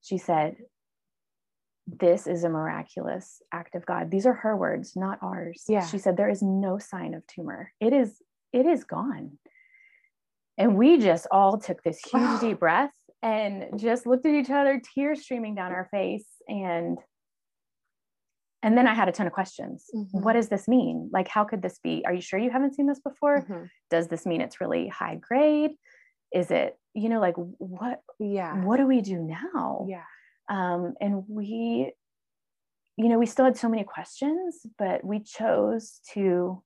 [0.00, 0.56] She said,
[1.86, 4.10] This is a miraculous act of God.
[4.10, 5.64] These are her words, not ours.
[5.68, 5.86] Yeah.
[5.86, 7.72] She said, There is no sign of tumor.
[7.78, 8.22] It is,
[8.54, 9.38] it is gone.
[10.56, 14.80] And we just all took this huge deep breath and just looked at each other,
[14.94, 16.28] tears streaming down our face.
[16.48, 16.98] And
[18.62, 19.84] and then I had a ton of questions.
[19.94, 20.22] Mm-hmm.
[20.22, 21.08] What does this mean?
[21.12, 22.02] Like, how could this be?
[22.04, 23.42] Are you sure you haven't seen this before?
[23.42, 23.64] Mm-hmm.
[23.90, 25.72] Does this mean it's really high grade?
[26.34, 28.00] Is it, you know, like what?
[28.18, 28.64] Yeah.
[28.64, 29.86] What do we do now?
[29.88, 30.02] Yeah.
[30.48, 31.92] Um, and we,
[32.96, 36.62] you know, we still had so many questions, but we chose to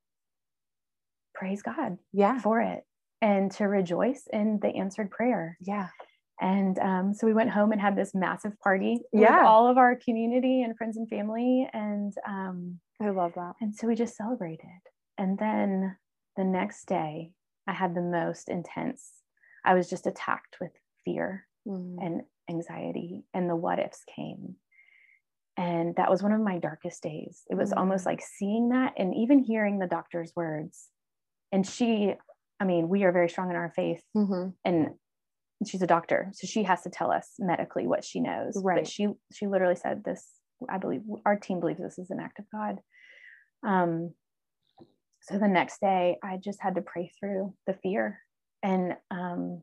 [1.35, 1.99] praise God.
[2.13, 2.39] Yeah.
[2.39, 2.85] For it
[3.21, 5.59] and to rejoice in the answered prayer.
[5.61, 5.89] Yeah.
[6.41, 9.41] And um, so we went home and had this massive party yeah.
[9.41, 11.69] with all of our community and friends and family.
[11.73, 13.55] And um, I love that.
[13.61, 14.81] And so we just celebrated.
[15.19, 15.97] And then
[16.37, 17.33] the next day,
[17.67, 19.11] I had the most intense,
[19.65, 20.73] I was just attacked with
[21.05, 21.97] fear mm.
[22.01, 24.57] and anxiety, and the what ifs came.
[25.57, 27.43] And that was one of my darkest days.
[27.51, 27.77] It was mm.
[27.77, 30.89] almost like seeing that and even hearing the doctor's words.
[31.53, 32.15] And she,
[32.59, 34.03] I mean, we are very strong in our faith.
[34.17, 34.51] Mm-hmm.
[34.65, 34.95] And
[35.67, 38.61] she's a doctor so she has to tell us medically what she knows.
[38.63, 38.79] Right.
[38.79, 40.27] but she she literally said this
[40.69, 42.79] i believe our team believes this is an act of god.
[43.67, 44.15] Um
[45.23, 48.21] so the next day i just had to pray through the fear.
[48.63, 49.63] And um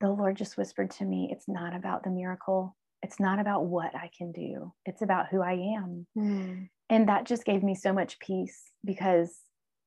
[0.00, 2.76] the lord just whispered to me it's not about the miracle.
[3.02, 4.72] It's not about what i can do.
[4.84, 6.06] It's about who i am.
[6.18, 6.68] Mm.
[6.90, 9.32] and that just gave me so much peace because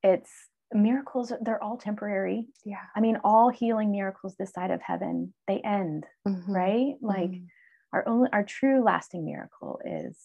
[0.03, 0.31] it's
[0.73, 2.47] miracles they're all temporary.
[2.63, 2.82] Yeah.
[2.95, 6.51] I mean all healing miracles this side of heaven they end mm-hmm.
[6.51, 6.95] right?
[7.01, 7.45] Like mm-hmm.
[7.93, 10.17] our only our true lasting miracle is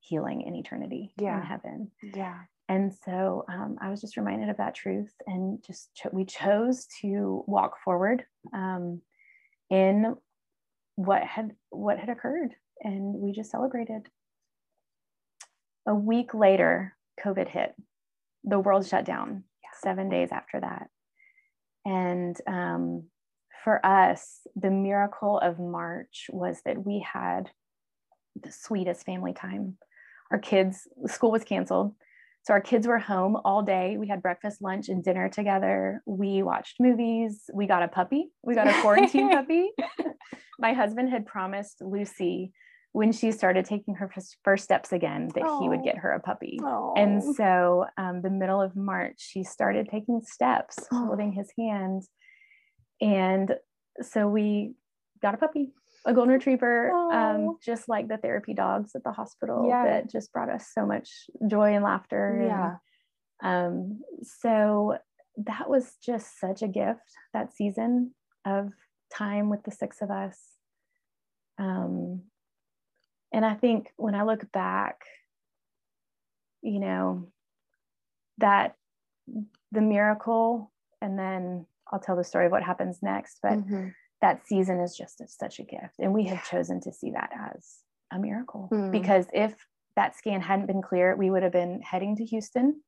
[0.00, 1.40] healing in eternity yeah.
[1.40, 1.90] in heaven.
[2.02, 2.40] Yeah.
[2.68, 6.86] And so um, i was just reminded of that truth and just cho- we chose
[7.02, 9.00] to walk forward um,
[9.70, 10.14] in
[10.96, 14.08] what had what had occurred and we just celebrated.
[15.86, 17.74] A week later covid hit
[18.44, 19.70] the world shut down yeah.
[19.82, 20.88] seven days after that.
[21.84, 23.04] And um,
[23.64, 27.50] for us, the miracle of March was that we had
[28.40, 29.76] the sweetest family time.
[30.30, 31.94] Our kids, school was canceled.
[32.42, 33.96] So our kids were home all day.
[33.98, 36.02] We had breakfast, lunch, and dinner together.
[36.04, 37.48] We watched movies.
[37.54, 38.28] We got a puppy.
[38.42, 39.70] We got a quarantine puppy.
[40.58, 42.52] My husband had promised Lucy
[42.94, 44.08] when she started taking her
[44.44, 46.60] first steps again that he would get her a puppy.
[46.96, 52.04] And so um, the middle of March, she started taking steps, holding his hand.
[53.00, 53.56] And
[54.00, 54.74] so we
[55.20, 55.72] got a puppy,
[56.06, 59.84] a golden retriever, um, just like the therapy dogs at the hospital yeah.
[59.86, 61.10] that just brought us so much
[61.48, 62.44] joy and laughter.
[62.46, 62.76] Yeah.
[63.42, 64.98] And, um, so
[65.38, 67.00] that was just such a gift,
[67.32, 68.14] that season
[68.46, 68.70] of
[69.12, 70.38] time with the six of us.
[71.58, 72.22] Um,
[73.34, 75.00] and I think when I look back,
[76.62, 77.26] you know,
[78.38, 78.76] that
[79.72, 80.70] the miracle,
[81.02, 83.88] and then I'll tell the story of what happens next, but mm-hmm.
[84.20, 85.96] that season is just a, such a gift.
[85.98, 87.78] And we have chosen to see that as
[88.12, 88.92] a miracle mm.
[88.92, 89.52] because if
[89.96, 92.82] that scan hadn't been clear, we would have been heading to Houston.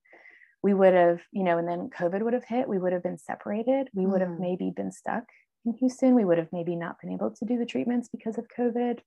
[0.63, 2.69] We would have, you know, and then COVID would have hit.
[2.69, 3.89] We would have been separated.
[3.95, 4.41] We would have mm.
[4.41, 5.25] maybe been stuck
[5.65, 6.15] in Houston.
[6.15, 9.01] We would have maybe not been able to do the treatments because of COVID.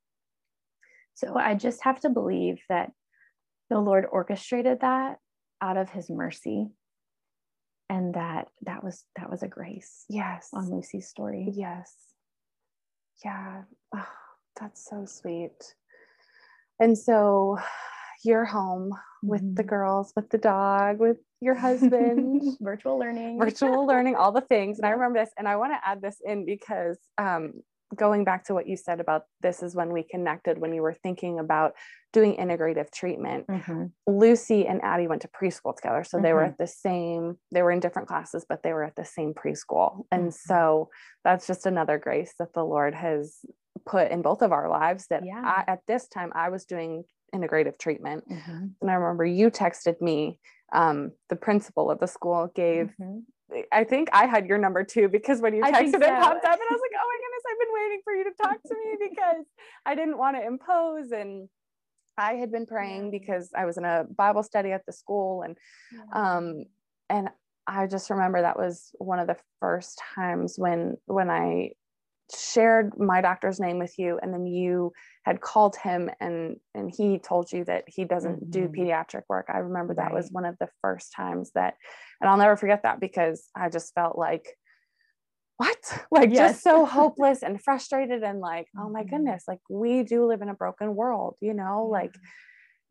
[1.20, 2.92] So I just have to believe that
[3.70, 5.18] the Lord orchestrated that
[5.62, 6.68] out of his mercy
[7.90, 10.50] and that that was that was a grace yes.
[10.54, 11.52] on lucy's story.
[11.54, 11.94] Yes.
[13.26, 13.64] Yeah.
[13.94, 14.08] Oh,
[14.60, 15.76] that's so sweet.
[16.80, 17.58] And so
[18.24, 19.56] you're home with mm-hmm.
[19.56, 24.78] the girls, with the dog, with your husband, virtual learning, virtual learning, all the things.
[24.78, 27.62] And I remember this, and I want to add this in because um,
[27.96, 30.94] going back to what you said about this is when we connected when you were
[30.94, 31.74] thinking about
[32.14, 33.86] doing integrative treatment mm-hmm.
[34.08, 36.26] lucy and addie went to preschool together so mm-hmm.
[36.26, 36.52] they were mm-hmm.
[36.52, 40.04] at the same they were in different classes but they were at the same preschool
[40.12, 40.54] and mm-hmm.
[40.54, 40.90] so
[41.24, 43.38] that's just another grace that the lord has
[43.86, 45.42] put in both of our lives that yeah.
[45.44, 48.68] I, at this time i was doing integrative treatment mm-hmm.
[48.82, 50.40] and i remember you texted me
[50.72, 53.20] um, the principal of the school gave mm-hmm.
[53.72, 55.98] I think I had your number too because when you texted so.
[55.98, 58.24] it popped up and I was like, oh my goodness, I've been waiting for you
[58.26, 59.46] to talk to me because
[59.86, 61.50] I didn't want to impose and
[62.18, 65.58] I had been praying because I was in a Bible study at the school and
[66.14, 66.66] um
[67.10, 67.30] and
[67.66, 71.72] I just remember that was one of the first times when when I
[72.36, 74.92] shared my doctor's name with you and then you
[75.24, 78.52] had called him and and he told you that he doesn't mm-hmm.
[78.52, 80.14] do pediatric work i remember that right.
[80.14, 81.74] was one of the first times that
[82.22, 84.56] and i'll never forget that because i just felt like
[85.60, 85.78] what
[86.12, 86.38] like yes.
[86.54, 89.18] just so hopeless and frustrated and like oh my mm-hmm.
[89.18, 92.16] goodness like we do live in a broken world you know like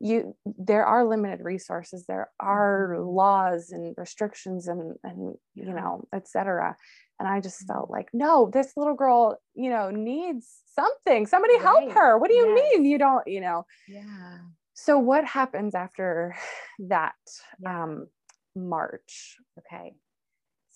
[0.00, 3.08] you there are limited resources there are mm-hmm.
[3.08, 6.76] laws and restrictions and and you know etc
[7.18, 7.94] and i just felt mm-hmm.
[7.94, 11.62] like no this little girl you know needs something somebody right.
[11.62, 12.72] help her what do you yes.
[12.72, 14.38] mean you don't you know yeah
[14.74, 16.36] so what happens after
[16.78, 17.14] that
[17.66, 18.06] um
[18.54, 19.94] march okay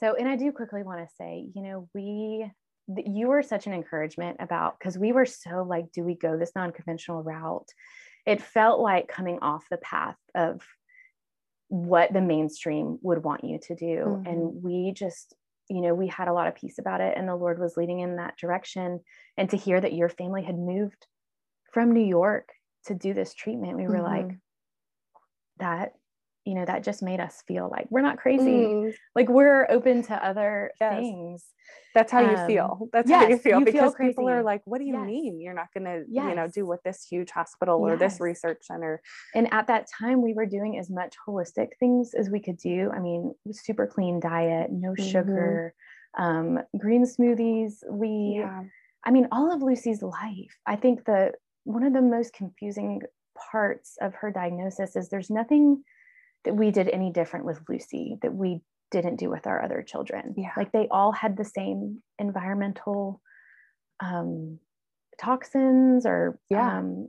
[0.03, 2.51] so and i do quickly want to say you know we
[2.88, 6.53] you were such an encouragement about because we were so like do we go this
[6.55, 7.69] non-conventional route
[8.27, 10.62] it felt like coming off the path of
[11.69, 14.27] what the mainstream would want you to do mm-hmm.
[14.27, 15.35] and we just
[15.71, 18.01] you know we had a lot of peace about it and the lord was leading
[18.01, 19.01] in that direction
[19.37, 21.07] and to hear that your family had moved
[21.73, 22.49] from new york
[22.85, 24.29] to do this treatment we were mm-hmm.
[24.29, 24.38] like
[25.59, 25.93] that
[26.45, 28.93] you know that just made us feel like we're not crazy mm.
[29.15, 30.99] like we're open to other yes.
[30.99, 31.45] things
[31.95, 34.43] that's how you feel um, that's yes, how you feel you because feel people are
[34.43, 35.07] like what do you yes.
[35.07, 38.59] mean you're not going to you know do what this huge hospital or this research
[38.63, 39.01] center
[39.35, 42.91] and at that time we were doing as much holistic things as we could do
[42.95, 45.09] i mean super clean diet no mm-hmm.
[45.09, 45.75] sugar
[46.19, 48.63] um, green smoothies we yeah.
[49.05, 51.33] i mean all of lucy's life i think the
[51.65, 53.01] one of the most confusing
[53.51, 55.83] parts of her diagnosis is there's nothing
[56.45, 60.35] that we did any different with Lucy that we didn't do with our other children.
[60.37, 60.51] Yeah.
[60.57, 63.21] Like they all had the same environmental
[64.01, 64.59] um,
[65.19, 66.79] toxins or yeah.
[66.79, 67.09] Um,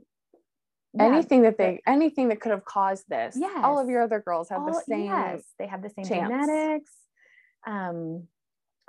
[0.94, 1.06] yeah.
[1.06, 3.36] anything that they anything that could have caused this.
[3.38, 3.60] Yes.
[3.62, 5.06] All of your other girls have all, the same.
[5.06, 6.30] Yes, they have the same chance.
[6.30, 6.92] genetics.
[7.66, 8.28] Um,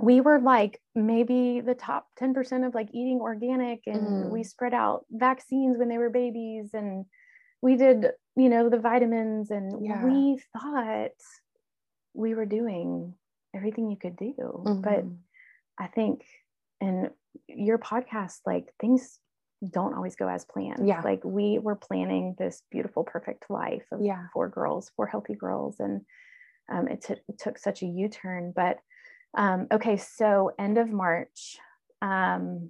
[0.02, 4.30] we were like maybe the top 10% of like eating organic and mm.
[4.30, 7.06] we spread out vaccines when they were babies and
[7.62, 10.04] we did you know the vitamins and yeah.
[10.04, 11.12] we thought
[12.14, 13.14] we were doing
[13.56, 14.82] everything you could do mm-hmm.
[14.82, 15.04] but
[15.80, 16.24] i think
[16.82, 17.10] in
[17.48, 19.20] your podcast like things
[19.72, 24.02] don't always go as planned yeah like we were planning this beautiful perfect life of
[24.02, 24.26] yeah.
[24.34, 26.02] four girls four healthy girls and
[26.72, 28.80] um, it, t- it took such a u-turn but
[29.38, 31.58] um, okay so end of march
[32.02, 32.70] um,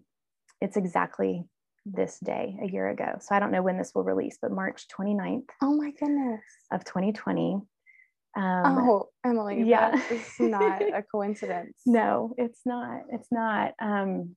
[0.62, 1.46] it's exactly
[1.86, 3.18] this day a year ago.
[3.22, 5.50] So I don't know when this will release, but March 29th.
[5.62, 6.42] Oh my goodness.
[6.72, 7.62] Of 2020.
[8.38, 11.78] Um, oh, Emily, yeah, it's not a coincidence.
[11.86, 13.04] no, it's not.
[13.10, 13.74] It's not.
[13.80, 14.36] Um,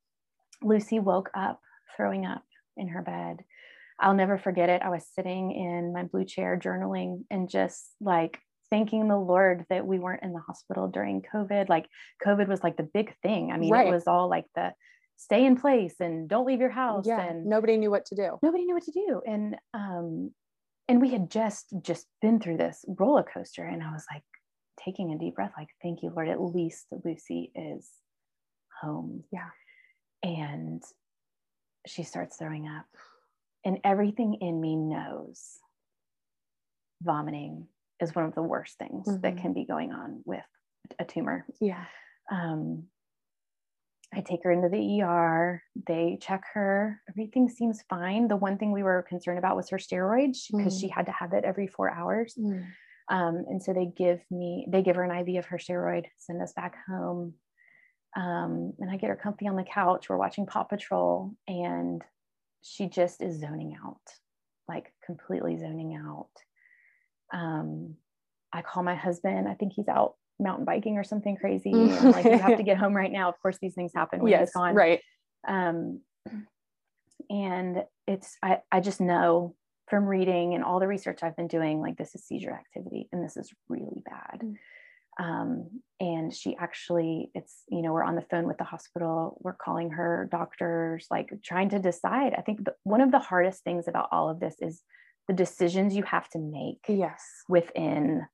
[0.62, 1.60] Lucy woke up
[1.96, 2.44] throwing up
[2.76, 3.44] in her bed.
[3.98, 4.82] I'll never forget it.
[4.82, 8.38] I was sitting in my blue chair journaling and just like
[8.70, 11.68] thanking the Lord that we weren't in the hospital during COVID.
[11.68, 11.88] Like
[12.24, 13.50] COVID was like the big thing.
[13.50, 13.88] I mean, right.
[13.88, 14.72] it was all like the
[15.18, 18.38] stay in place and don't leave your house yeah, and nobody knew what to do.
[18.42, 20.30] nobody knew what to do and um
[20.88, 24.22] and we had just just been through this roller coaster and i was like
[24.82, 27.90] taking a deep breath like thank you lord at least lucy is
[28.80, 29.24] home.
[29.32, 29.48] Yeah.
[30.22, 30.82] And
[31.86, 32.86] she starts throwing up
[33.64, 35.40] and everything in me knows
[37.02, 37.66] vomiting
[38.00, 39.20] is one of the worst things mm-hmm.
[39.20, 40.44] that can be going on with
[40.98, 41.46] a tumor.
[41.60, 41.84] Yeah.
[42.30, 42.84] Um
[44.14, 45.62] I take her into the ER.
[45.86, 47.00] They check her.
[47.10, 48.28] Everything seems fine.
[48.28, 50.80] The one thing we were concerned about was her steroids because mm.
[50.80, 52.34] she had to have it every four hours.
[52.38, 52.64] Mm.
[53.10, 56.42] Um, and so they give me, they give her an IV of her steroid, send
[56.42, 57.34] us back home.
[58.16, 60.08] Um, and I get her comfy on the couch.
[60.08, 62.02] We're watching Paw Patrol, and
[62.62, 64.00] she just is zoning out,
[64.66, 66.30] like completely zoning out.
[67.32, 67.96] Um,
[68.52, 69.46] I call my husband.
[69.46, 71.72] I think he's out mountain biking or something crazy.
[71.72, 73.28] And like, you have to get home right now.
[73.28, 74.74] Of course, these things happen when yes, he's gone.
[74.74, 75.00] Right.
[75.46, 76.00] Um,
[77.30, 79.54] and it's, I, I just know
[79.88, 83.24] from reading and all the research I've been doing, like this is seizure activity and
[83.24, 84.40] this is really bad.
[84.42, 84.54] Mm.
[85.20, 89.54] Um, and she actually, it's, you know, we're on the phone with the hospital, we're
[89.54, 92.34] calling her doctors, like trying to decide.
[92.38, 94.82] I think the, one of the hardest things about all of this is
[95.26, 96.78] the decisions you have to make.
[96.86, 97.24] Yes.
[97.48, 98.26] Within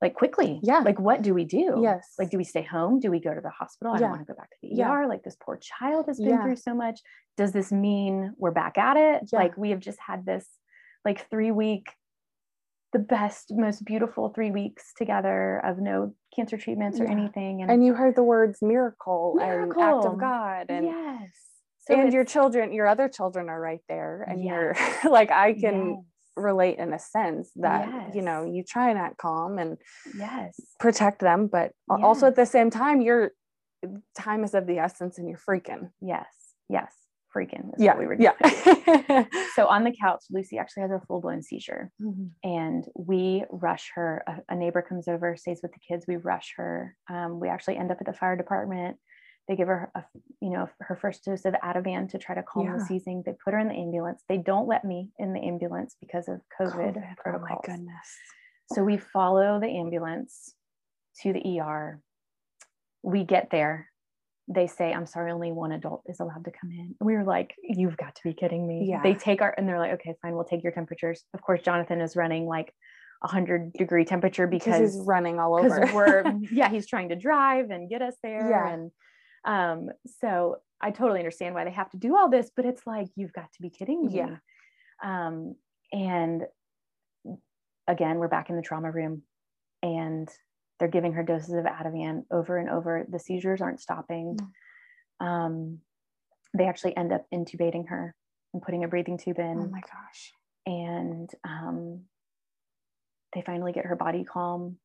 [0.00, 0.60] like quickly.
[0.62, 0.80] Yeah.
[0.80, 1.80] Like, what do we do?
[1.82, 2.14] Yes.
[2.18, 3.00] Like, do we stay home?
[3.00, 3.92] Do we go to the hospital?
[3.92, 4.00] I yeah.
[4.00, 4.92] don't want to go back to the yeah.
[4.92, 5.08] ER.
[5.08, 6.42] Like, this poor child has been yeah.
[6.42, 7.00] through so much.
[7.36, 9.28] Does this mean we're back at it?
[9.32, 10.46] Like, we have just had this
[11.04, 11.88] like three week,
[12.92, 17.62] the best, most beautiful three weeks together of no cancer treatments or anything.
[17.62, 19.82] And, and you heard the words miracle, miracle.
[19.82, 20.66] and act of God.
[20.68, 21.30] And yes.
[21.80, 24.24] So and your children, your other children are right there.
[24.28, 24.76] And you're
[25.10, 26.04] like, I can
[26.38, 28.14] relate in a sense that yes.
[28.14, 29.76] you know you try and act calm and
[30.16, 32.00] yes protect them but yes.
[32.02, 33.30] also at the same time your
[34.16, 36.26] time is of the essence and you're freaking yes
[36.68, 36.92] yes
[37.34, 38.32] freaking yeah we were doing.
[38.40, 39.24] yeah
[39.54, 42.26] so on the couch lucy actually has a full-blown seizure mm-hmm.
[42.42, 46.54] and we rush her a, a, neighbor comes over stays with the kids we rush
[46.56, 48.96] her um, we actually end up at the fire department
[49.48, 50.04] they give her a,
[50.40, 52.76] you know her first dose of Ativan to try to calm yeah.
[52.76, 53.22] the seizing.
[53.24, 54.22] They put her in the ambulance.
[54.28, 57.16] They don't let me in the ambulance because of COVID, COVID.
[57.16, 57.64] protocols.
[57.66, 58.16] Oh my goodness.
[58.72, 60.54] So we follow the ambulance
[61.22, 62.00] to the ER.
[63.02, 63.88] We get there.
[64.50, 66.94] They say, I'm sorry, only one adult is allowed to come in.
[67.00, 68.86] We were like, You've got to be kidding me.
[68.88, 69.02] Yeah.
[69.02, 71.24] They take our, and they're like, Okay, fine, we'll take your temperatures.
[71.32, 72.74] Of course, Jonathan is running like
[73.20, 75.90] 100 degree temperature because he's running all over.
[75.94, 78.50] we're, yeah, he's trying to drive and get us there.
[78.50, 78.72] Yeah.
[78.72, 78.90] And
[79.44, 83.08] um, so I totally understand why they have to do all this, but it's like,
[83.16, 84.16] you've got to be kidding me.
[84.16, 84.36] Yeah.
[85.02, 85.54] Um,
[85.92, 86.44] and
[87.86, 89.22] again, we're back in the trauma room
[89.82, 90.28] and
[90.78, 93.06] they're giving her doses of Ativan over and over.
[93.08, 94.38] The seizures aren't stopping.
[95.20, 95.26] Mm.
[95.26, 95.78] Um,
[96.56, 98.14] they actually end up intubating her
[98.52, 99.58] and putting a breathing tube in.
[99.58, 100.32] Oh my gosh.
[100.66, 102.02] And um,
[103.34, 104.76] they finally get her body calm,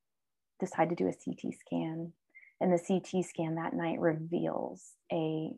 [0.59, 2.13] decide to do a CT scan.
[2.61, 5.51] And the CT scan that night reveals a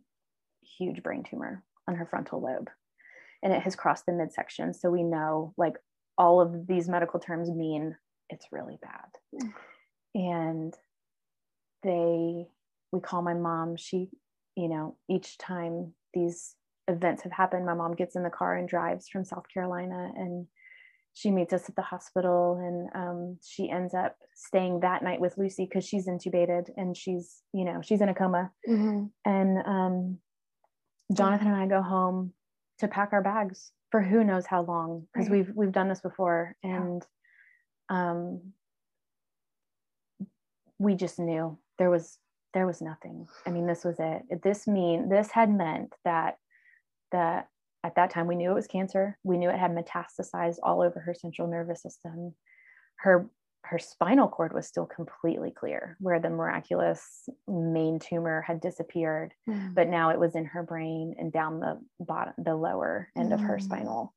[0.78, 2.70] huge brain tumor on her frontal lobe.
[3.44, 4.74] And it has crossed the midsection.
[4.74, 5.76] So we know like
[6.18, 7.96] all of these medical terms mean
[8.30, 9.44] it's really bad.
[9.44, 9.54] Mm.
[10.16, 10.74] And
[11.84, 12.48] they,
[12.92, 13.76] we call my mom.
[13.76, 14.10] She,
[14.56, 16.56] you know, each time these
[16.88, 20.48] events have happened, my mom gets in the car and drives from South Carolina and
[21.16, 25.38] she meets us at the hospital and um, she ends up staying that night with
[25.38, 29.06] lucy because she's intubated and she's you know she's in a coma mm-hmm.
[29.24, 30.18] and um,
[31.16, 32.34] jonathan and i go home
[32.78, 35.38] to pack our bags for who knows how long because right.
[35.38, 37.02] we've we've done this before and
[37.90, 38.12] yeah.
[38.12, 38.42] um,
[40.78, 42.18] we just knew there was
[42.54, 46.38] there was nothing i mean this was it this mean this had meant that
[47.14, 47.48] that
[47.86, 51.00] at that time we knew it was cancer we knew it had metastasized all over
[51.00, 52.34] her central nervous system
[52.98, 53.30] her
[53.64, 59.74] her spinal cord was still completely clear where the miraculous main tumor had disappeared mm.
[59.76, 63.36] but now it was in her brain and down the bottom the lower end mm.
[63.36, 63.62] of her mm.
[63.62, 64.14] spinal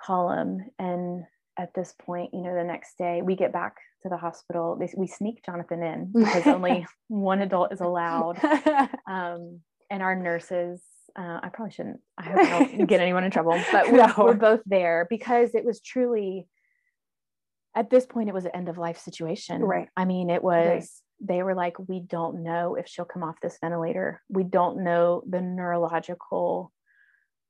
[0.00, 1.24] column and
[1.56, 4.92] at this point you know the next day we get back to the hospital they,
[4.96, 8.42] we sneak jonathan in because only one adult is allowed
[9.06, 10.80] um, and our nurses
[11.16, 12.00] uh, I probably shouldn't.
[12.18, 14.14] I hope I don't get anyone in trouble, but we're, no.
[14.18, 16.46] we're, both there because it was truly,
[17.74, 19.62] at this point, it was an end of life situation.
[19.62, 19.88] Right.
[19.96, 21.28] I mean, it was, right.
[21.28, 24.20] they were like, we don't know if she'll come off this ventilator.
[24.28, 26.72] We don't know the neurological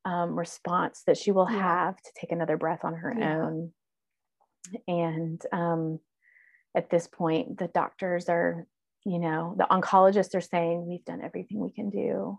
[0.04, 1.58] um, response that she will yeah.
[1.58, 3.36] have to take another breath on her yeah.
[3.36, 3.72] own.
[4.88, 6.00] And um,
[6.76, 8.66] at this point, the doctors are,
[9.04, 12.38] you know, the oncologists are saying, we've done everything we can do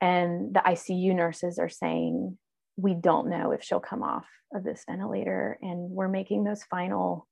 [0.00, 2.36] and the ICU nurses are saying,
[2.76, 5.58] we don't know if she'll come off of this ventilator.
[5.62, 7.26] And we're making those final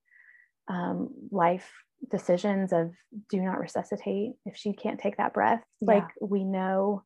[0.69, 1.71] um, life
[2.11, 2.93] decisions of
[3.29, 5.62] do not resuscitate if she can't take that breath.
[5.81, 5.95] Yeah.
[5.95, 7.03] Like we know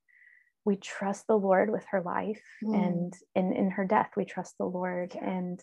[0.65, 2.75] we trust the Lord with her life mm.
[2.75, 5.15] and in, in her death, we trust the Lord.
[5.15, 5.61] And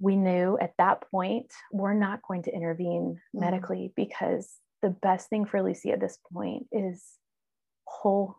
[0.00, 3.40] we knew at that point, we're not going to intervene mm.
[3.40, 4.50] medically because
[4.82, 7.04] the best thing for Lucy at this point is
[7.86, 8.36] whole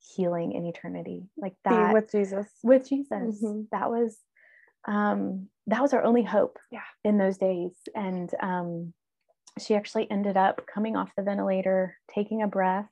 [0.00, 1.24] healing in eternity.
[1.36, 2.46] Like that Be with jesus.
[2.62, 3.42] with jesus.
[3.42, 3.62] Mm-hmm.
[3.72, 4.16] that was
[4.86, 6.80] um that was our only hope yeah.
[7.04, 7.72] in those days.
[7.94, 8.94] And um
[9.58, 12.88] she actually ended up coming off the ventilator taking a breath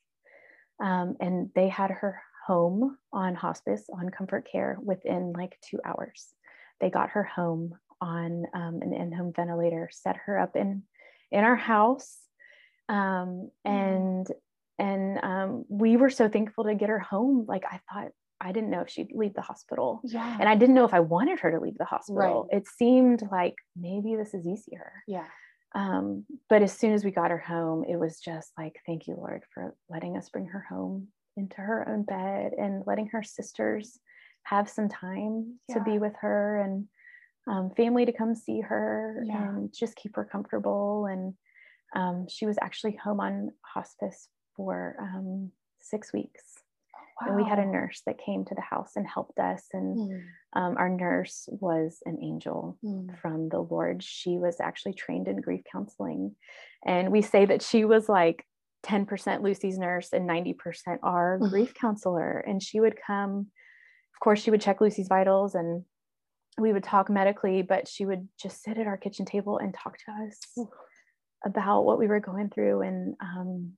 [0.81, 6.29] um, and they had her home on hospice on comfort care within like two hours.
[6.81, 10.83] They got her home on um, an in-home ventilator set her up in
[11.33, 12.19] in our house.
[12.89, 13.51] Um, mm.
[13.65, 14.27] and
[14.79, 18.69] and um, we were so thankful to get her home like i thought I didn't
[18.69, 20.03] know if she'd leave the hospital.
[20.05, 20.37] Yeah.
[20.39, 22.47] And I didn't know if I wanted her to leave the hospital.
[22.53, 22.59] Right.
[22.61, 24.93] It seemed like maybe this is easier.
[25.09, 25.25] yeah.
[25.75, 29.15] Um, but as soon as we got her home, it was just like, thank you,
[29.17, 31.09] Lord, for letting us bring her home
[31.39, 33.99] into her own bed and letting her sisters
[34.43, 36.87] have some time to be with her and
[37.51, 39.49] um, family to come see her Yeah.
[39.49, 41.07] and just keep her comfortable.
[41.07, 41.33] And
[41.95, 45.51] um, she was actually home on hospice for um,
[45.81, 46.43] six weeks.
[47.21, 49.65] And we had a nurse that came to the house and helped us.
[49.73, 53.19] And Mm, um, our nurse was an angel mm.
[53.21, 54.03] from the Lord.
[54.03, 56.35] She was actually trained in grief counseling.
[56.85, 58.45] And we say that she was like
[58.85, 61.49] 10% Lucy's nurse and 90% our Mhm.
[61.51, 62.39] grief counselor.
[62.41, 63.51] And she would come,
[64.15, 65.85] of course, she would check Lucy's vitals and
[66.59, 69.97] we would talk medically, but she would just sit at our kitchen table and talk
[69.99, 70.69] to us
[71.45, 72.83] about what we were going through.
[72.83, 73.73] And um,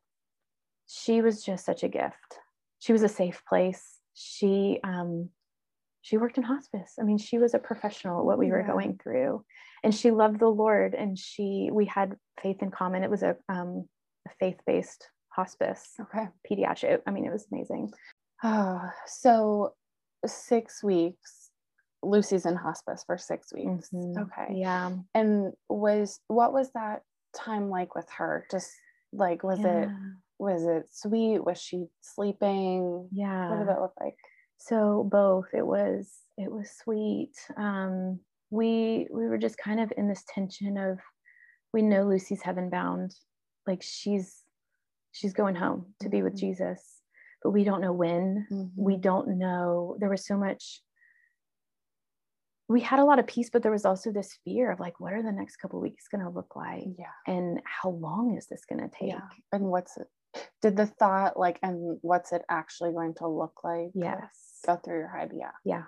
[0.89, 2.41] she was just such a gift.
[2.81, 3.99] She was a safe place.
[4.15, 5.29] She, um,
[6.03, 6.95] she worked in hospice.
[6.99, 9.45] I mean, she was a professional at what we were going through,
[9.85, 10.95] and she loved the Lord.
[10.95, 13.05] And she, we had faith in common.
[13.05, 13.87] It was a, um,
[14.27, 16.27] a faith-based hospice, Okay.
[16.51, 17.03] pediatric.
[17.07, 17.93] I mean, it was amazing.
[18.43, 19.75] Oh, so
[20.27, 21.51] six weeks.
[22.03, 23.91] Lucy's in hospice for six weeks.
[23.93, 24.17] Mhm.
[24.17, 24.55] Okay.
[24.55, 24.93] Yeah.
[25.15, 27.03] And was what was that
[27.35, 28.47] time like with her?
[28.53, 28.71] Just
[29.13, 29.97] like was it yeah.
[30.39, 31.45] Was it sweet?
[31.45, 33.09] Was she sleeping?
[33.13, 33.51] Yeah.
[33.51, 34.17] What did that look like?
[34.61, 38.19] so both it was it was sweet um
[38.51, 40.99] we we were just kind of in this tension of
[41.73, 43.15] we know lucy's heaven bound
[43.69, 44.43] like she's
[45.13, 46.39] she's going home to be with Mhm.
[46.41, 47.03] jesus
[47.41, 49.01] but we don't know when we Mhm.
[49.01, 50.83] don't know there was so much
[52.69, 55.13] we had a lot of peace but there was also this fear of like what
[55.13, 57.15] are the next couple weeks going to look like yeah.
[57.29, 59.21] and how long is this going to take Yeah.
[59.53, 60.09] And what's it
[60.63, 64.99] did the thought like and what's it actually going to look like yes go through
[64.99, 65.31] your head?
[65.35, 65.51] Yeah.
[65.65, 65.83] yeah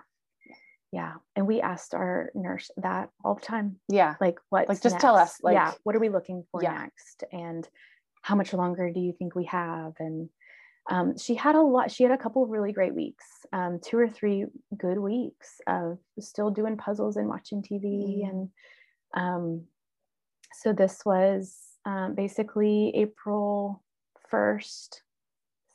[0.91, 4.15] yeah and we asked our nurse that all the time Yeah.
[4.19, 6.73] like what Like, just tell us, like yeah what are we looking for Yeah.
[6.73, 7.67] next and
[8.21, 10.29] how much longer do you think we have and
[10.89, 13.97] um, she had a lot she had a couple of really great weeks um, two
[13.97, 17.83] or three good weeks of still doing puzzles and watching tv
[18.23, 18.29] Mm.
[18.29, 18.49] and
[19.13, 19.63] um,
[20.53, 23.83] so this was um, basically april
[24.31, 24.89] 1st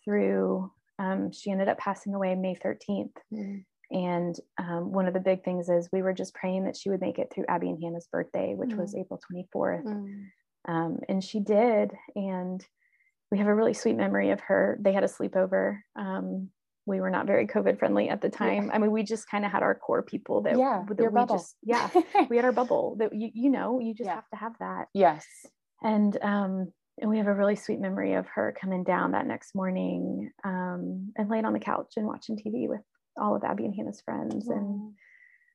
[0.05, 3.65] through um, she ended up passing away may 13th Mm.
[3.91, 7.01] and um, one of the big things is we were just praying that she would
[7.01, 9.85] make it through Abby and Hannah's birthday, which was April 24th.
[9.85, 10.25] Mm.
[10.69, 11.93] Um, and she did.
[12.17, 12.65] And
[13.31, 14.79] we have a really sweet memory of her.
[14.81, 15.79] They had a sleepover.
[15.97, 16.51] Um,
[16.87, 18.71] we were not very COVID friendly at the time.
[18.73, 21.15] I mean, we just kind of had our core people that, Yeah, that your we
[21.15, 21.37] bubble.
[21.37, 21.91] just, yeah,
[22.31, 24.15] we had our bubble that you, you know, you just Yeah.
[24.17, 24.87] have to have that.
[24.95, 25.27] yes.
[25.83, 29.55] And, um, and we have a really sweet memory of her coming down that next
[29.55, 32.81] morning um, and laying on the couch and watching TV with
[33.21, 34.49] all of Abby and Hannah's friends.
[34.49, 34.95] And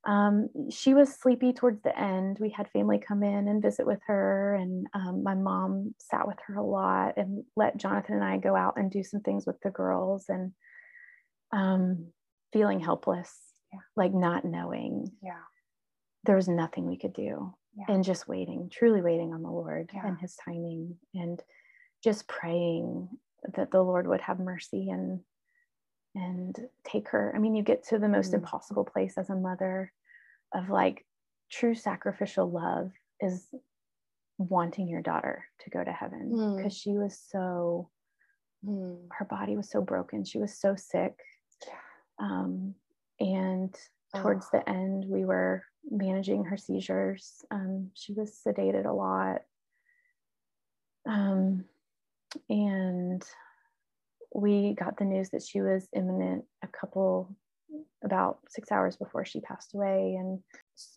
[0.06, 0.12] Oh.
[0.12, 2.38] um, she was sleepy towards the end.
[2.40, 6.38] We had family come in and visit with her, and um, my mom sat with
[6.48, 9.60] her a lot and let Jonathan and I go out and do some things with
[9.62, 10.54] the girls, and
[11.52, 12.08] um,
[12.54, 13.32] feeling helpless,
[13.74, 13.80] Yeah.
[13.96, 15.42] like not knowing yeah.
[16.26, 17.86] there was nothing we could do, Yeah.
[17.88, 20.06] and just waiting, truly waiting on the Lord Yeah.
[20.08, 21.42] and His timing, and
[22.04, 23.10] just praying
[23.56, 25.24] that the Lord would have mercy and
[26.14, 27.32] and take her.
[27.34, 28.40] I mean, you get to the most Mm.
[28.40, 29.94] impossible place as a mother
[30.54, 31.06] of like
[31.50, 32.92] true sacrificial love
[33.22, 33.48] is
[34.38, 36.58] wanting your daughter to go to heaven Mm.
[36.58, 37.90] because she was so
[38.66, 39.08] Mm.
[39.12, 41.18] her body was so broken she was so sick
[42.20, 42.76] um,
[43.20, 43.74] and
[44.16, 44.58] towards Oh.
[44.60, 47.44] the end we were managing her seizures.
[47.52, 49.42] Um, she was sedated a lot.
[51.08, 51.66] Um,
[52.50, 53.24] and
[54.34, 57.36] we got the news that she was imminent a couple
[58.04, 60.16] about six hours before she passed away.
[60.20, 60.40] And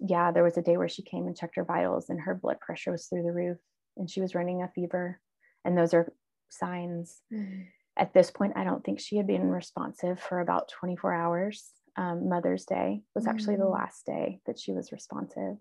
[0.01, 2.61] yeah there was a day where she came and checked her vitals and her blood
[2.61, 3.59] pressure was through the roof
[3.97, 5.21] and she was running a fever.
[5.65, 6.13] And those are
[6.51, 7.21] signs.
[7.33, 7.67] Mm.
[7.97, 12.29] at this point i don't think she had been responsive for about 24 hours um,
[12.29, 13.73] mother's day was actually the Mm.
[13.73, 15.57] last day that she was responsive.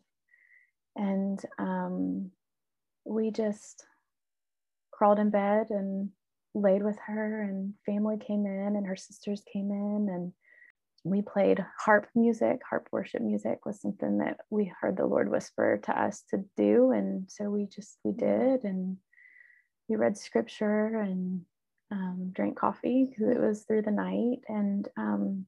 [0.95, 2.31] And um,
[3.05, 3.86] we just
[4.91, 6.09] crawled in bed and
[6.53, 10.34] laid with her and family came in and her sisters came in and
[11.03, 15.79] we played harp music harp worship music was something that we heard the lord whisper
[15.84, 16.91] to us to do.
[16.91, 18.97] And so we just we did and
[19.89, 21.41] we read scripture and
[21.91, 24.39] um, drank coffee because it was through the night.
[24.47, 25.45] And um,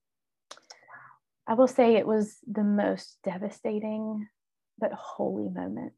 [1.47, 4.27] i will say it was the most devastating
[4.79, 5.93] but holy moment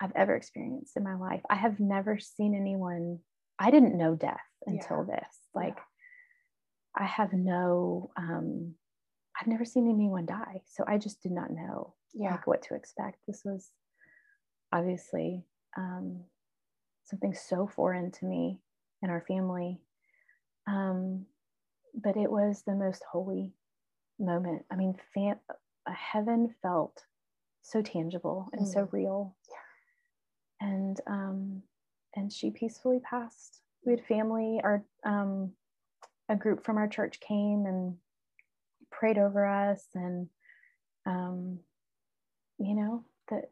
[0.00, 3.18] i've ever experienced in my life i have never seen anyone
[3.58, 5.78] i didn't know death until this like
[6.96, 8.74] i have no um
[9.40, 10.62] I've never seen anyone die.
[10.66, 12.32] So I just did not know Yeah.
[12.32, 13.18] like what to expect.
[13.26, 13.70] This was
[14.72, 15.44] obviously
[15.76, 16.24] um,
[17.04, 18.60] something so foreign to me
[19.02, 19.80] and our family.
[20.66, 21.26] Um,
[21.94, 23.52] but it was the most holy
[24.20, 24.64] moment.
[24.70, 25.40] I mean, fam-
[25.86, 27.04] a heaven felt
[27.62, 29.36] so tangible and so real.
[30.60, 31.62] And um,
[32.14, 33.60] and she peacefully passed.
[33.84, 34.60] We had family.
[34.62, 35.52] Our um,
[36.28, 37.96] a group from our church came and
[38.90, 40.28] prayed over us, and
[41.06, 41.60] um,
[42.58, 43.50] you know that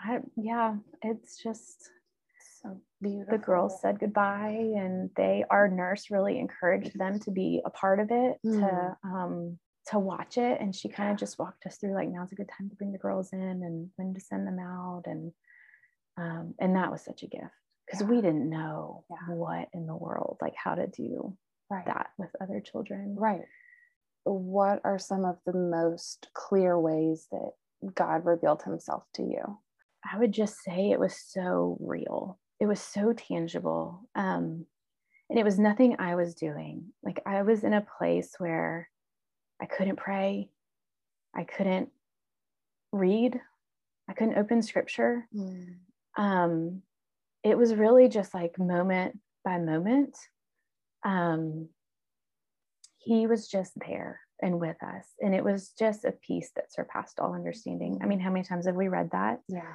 [0.00, 1.90] I yeah, it's just
[2.62, 3.38] So beautiful.
[3.38, 8.00] the girls said goodbye and they our nurse really encouraged them to be a part
[8.00, 9.58] of it to um
[9.88, 12.48] to watch it and she kind of just walked us through like now's a good
[12.56, 15.32] time to bring the girls in and when to send them out and
[16.16, 17.44] um and that was such a gift
[17.86, 18.06] because Yeah.
[18.08, 19.34] we didn't know Yeah.
[19.34, 21.36] what in the world like how to do
[21.70, 21.84] right.
[21.86, 23.42] that with other children Right.
[24.24, 27.50] What are some of the most clear ways that
[27.96, 29.58] God revealed himself to you?
[30.08, 32.38] I would just say it was so real.
[32.60, 34.08] It was so tangible.
[34.14, 34.66] Um,
[35.28, 36.92] and it was nothing I was doing.
[37.02, 38.88] Like I was in a place where
[39.62, 40.50] I couldn't pray,
[41.34, 41.88] I couldn't
[42.90, 43.40] read,
[44.08, 45.28] I couldn't open scripture.
[46.16, 46.82] Um,
[47.44, 50.16] it was really just like moment by moment.
[51.04, 51.68] Um,
[52.98, 55.06] he was just there and with us.
[55.20, 57.98] And it was just a peace that surpassed all understanding.
[58.02, 59.40] I mean, how many times have we read that?
[59.48, 59.74] Yeah.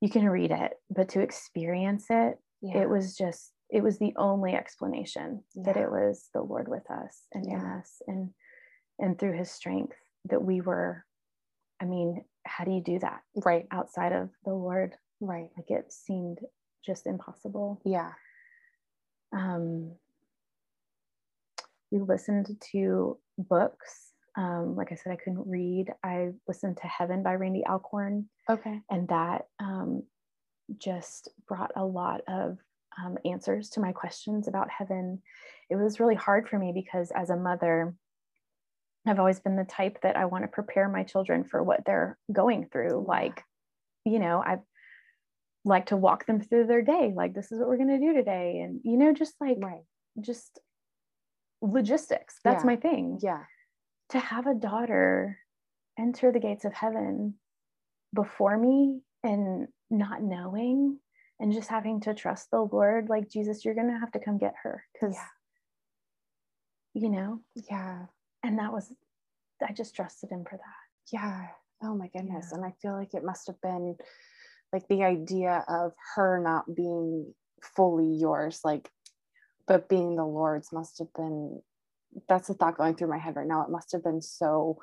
[0.00, 2.78] you can read it, but to experience it, Yeah.
[2.82, 7.22] it was just, it was the only explanation that it was the Lord with us
[7.32, 8.30] and in us and
[8.98, 9.96] and through his strength
[10.28, 11.04] that we were,
[11.80, 13.66] I mean, how do you do that right.
[13.70, 14.94] outside of the Lord?
[15.20, 15.48] Right.
[15.56, 16.38] Like it seemed
[16.84, 17.80] just impossible.
[17.84, 18.12] Yeah.
[19.36, 19.92] Um
[21.90, 24.12] we listened to books.
[24.36, 25.86] Um, like I said, I couldn't read.
[26.04, 28.28] I listened to Heaven by Randy Alcorn.
[28.50, 28.80] Okay.
[28.90, 30.02] and that um,
[30.78, 32.58] just brought a lot of
[33.02, 35.22] um, answers to my questions about heaven.
[35.70, 37.94] It was really hard for me because as a mother,
[39.08, 42.18] I've always been the type that I want to prepare my children for what they're
[42.32, 43.04] going through.
[43.06, 43.42] Like,
[44.04, 44.58] you know, I
[45.64, 47.12] like to walk them through their day.
[47.14, 48.60] Like, this is what we're going to do today.
[48.60, 49.84] And, you know, just like, Right.
[50.20, 50.58] just
[51.60, 52.40] logistics.
[52.44, 52.66] That's Yeah.
[52.66, 53.44] my thing Yeah.
[54.10, 55.38] to have a daughter
[55.98, 57.38] enter the gates of heaven
[58.14, 61.00] before me and not knowing
[61.40, 64.38] and just having to trust the Lord, like Jesus, you're going to have to come
[64.38, 65.28] get her because, Yeah.
[66.94, 68.06] you know, Yeah.
[68.42, 68.92] And that was,
[69.66, 71.12] I just trusted him for that.
[71.12, 71.46] Yeah.
[71.82, 72.48] Oh my goodness.
[72.50, 72.56] Yeah.
[72.58, 73.96] And I feel like it must have been
[74.72, 77.32] like the idea of her not being
[77.62, 78.90] fully yours, like,
[79.66, 81.60] but being the Lord's must have been
[82.26, 83.62] that's the thought going through my head right now.
[83.62, 84.78] It must have been so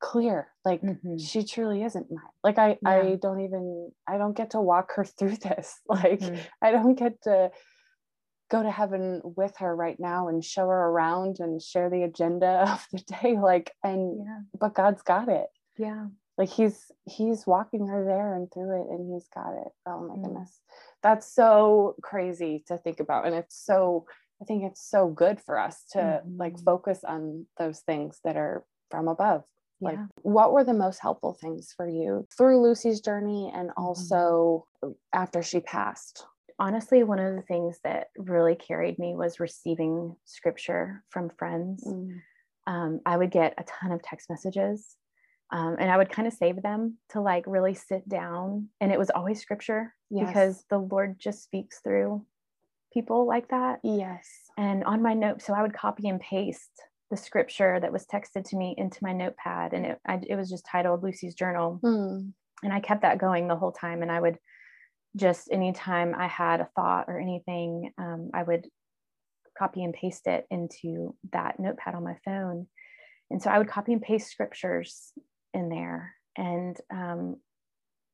[0.00, 0.48] clear.
[0.64, 1.20] Like Mhm.
[1.20, 2.22] she truly isn't mine.
[2.44, 2.90] Like I Yeah.
[2.90, 5.80] I don't even I don't get to walk her through this.
[5.88, 6.46] Like Mhm.
[6.62, 7.50] I don't get to
[8.50, 12.64] go to heaven with her right now and show her around and share the agenda
[12.72, 14.40] of the day like and Yeah.
[14.58, 15.48] but God's got it.
[15.78, 16.06] Yeah.
[16.38, 19.72] Like he's he's walking her there and through it and he's got it.
[19.86, 20.24] Oh my Mm.
[20.24, 20.60] goodness.
[21.02, 24.06] That's so crazy to think about and it's so
[24.40, 26.64] I think it's so good for us to like Mhm.
[26.64, 29.44] focus on those things that are from above.
[29.80, 30.06] Like Yeah.
[30.22, 33.82] what were the most helpful things for you through Lucy's journey and Mm-hmm.
[33.82, 34.66] also
[35.12, 36.26] after she passed?
[36.58, 41.86] Honestly, one of the things that really carried me was receiving scripture from friends.
[42.66, 44.96] um, I would get a ton of text messages
[45.52, 48.68] um, and I would kind of save them to like really sit down.
[48.80, 50.26] And it was always scripture Yes.
[50.28, 52.24] because the Lord just speaks through
[52.92, 53.80] people like that.
[53.84, 54.26] Yes.
[54.56, 56.70] And on my note, so I would copy and paste
[57.10, 59.72] the scripture that was texted to me into my notepad.
[59.72, 61.78] And it, I, it was just titled Lucy's Journal.
[61.82, 62.30] Hmm.
[62.64, 64.02] And I kept that going the whole time.
[64.02, 64.38] And I would
[65.16, 68.68] just, anytime I had a thought or anything, um, I would
[69.58, 72.66] copy and paste it into that notepad on my phone.
[73.30, 75.12] And so I would copy and paste scriptures
[75.54, 76.14] in there.
[76.36, 77.36] And um,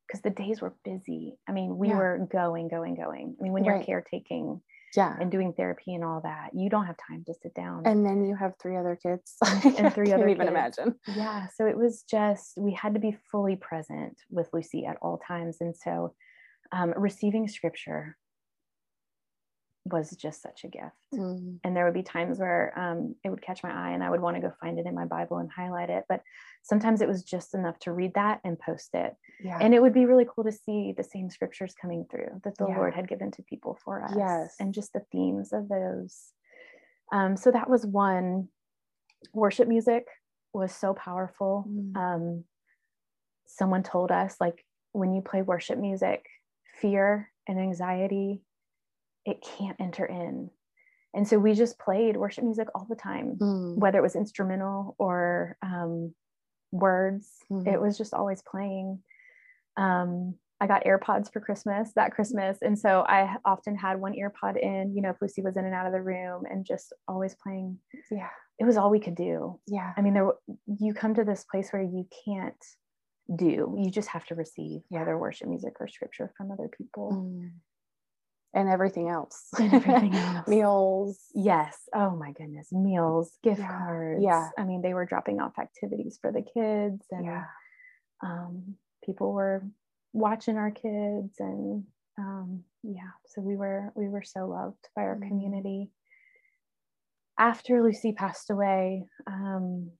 [0.06, 1.38] because the days were busy.
[1.48, 1.96] I mean, we Yeah.
[1.96, 3.34] were going, going, going.
[3.38, 3.86] I mean, when you're Right.
[3.86, 4.60] caretaking
[4.94, 5.16] Yeah.
[5.18, 7.86] and doing therapy and all that, you don't have time to sit down.
[7.86, 9.36] And then you have three other kids.
[9.78, 10.78] And three other can't even kids.
[10.78, 11.00] imagine.
[11.16, 11.46] yeah.
[11.54, 15.58] So it was just, we had to be fully present with Lucy at all times.
[15.60, 16.14] And so
[16.72, 18.16] um, receiving scripture
[19.84, 20.86] was just such a gift.
[21.12, 21.58] Mm.
[21.64, 24.20] and there would be times where um, it would catch my eye and i would
[24.20, 26.22] want to go find it in my bible and highlight it but
[26.62, 29.58] sometimes it was just enough to read that and post it Yeah.
[29.60, 32.66] and it would be really cool to see the same scriptures coming through that the
[32.68, 32.78] Yeah.
[32.78, 34.54] lord had given to people for us Yes.
[34.60, 36.30] and just the themes of those
[37.12, 38.48] um, so that was one
[39.34, 40.06] worship music
[40.54, 41.64] was so powerful.
[41.68, 41.96] Mm.
[41.96, 42.44] Um,
[43.46, 46.24] someone told us, like, when you play worship music,
[46.82, 48.42] fear and anxiety,
[49.24, 50.50] it can't enter in.
[51.14, 53.76] And so we just played worship music all the time, Mm.
[53.78, 56.14] whether it was instrumental or um,
[56.72, 57.66] words, Mhm.
[57.66, 59.02] it was just always playing.
[59.76, 62.58] Um, I got AirPods for Christmas that Christmas.
[62.62, 65.74] And so I often had one earpod in, you know, if Lucy was in and
[65.74, 67.78] out of the room and just always playing.
[68.10, 68.30] Yeah.
[68.58, 69.58] It was all we could do.
[69.66, 69.92] Yeah.
[69.96, 70.30] I mean, there
[70.66, 72.64] you come to this place where you can't
[73.34, 73.76] do.
[73.78, 77.12] You just have to receive whether worship music or scripture from other people.
[77.12, 77.50] Mm.
[78.54, 79.48] And everything else.
[79.58, 80.46] And everything else.
[80.46, 81.18] Meals.
[81.34, 81.78] Yes.
[81.94, 82.70] Oh my goodness.
[82.72, 83.68] Meals, gift Yeah.
[83.68, 84.22] cards.
[84.22, 84.50] Yeah.
[84.58, 87.44] I mean, they were dropping off activities for the kids and Yeah.
[88.22, 89.62] um, people were
[90.12, 91.84] watching our kids and
[92.18, 95.28] um, yeah, so we were we were so loved by our Mhm.
[95.28, 95.90] community.
[97.38, 99.92] After Lucy passed away, um,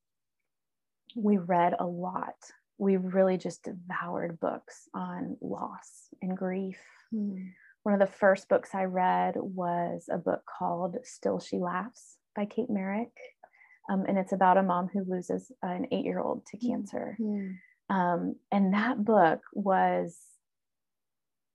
[1.17, 2.35] we read a lot.
[2.79, 6.81] We really just devoured books on loss and grief.
[7.15, 7.51] Mm.
[7.85, 12.45] One of the first books I read was a book called Still She Laughs by
[12.47, 13.13] Kate Merrick.
[13.91, 16.69] Um, and it's about a mom who loses an eight year old to Mm.
[16.69, 17.17] cancer.
[17.21, 17.57] Mm.
[17.91, 20.17] Um, and that book was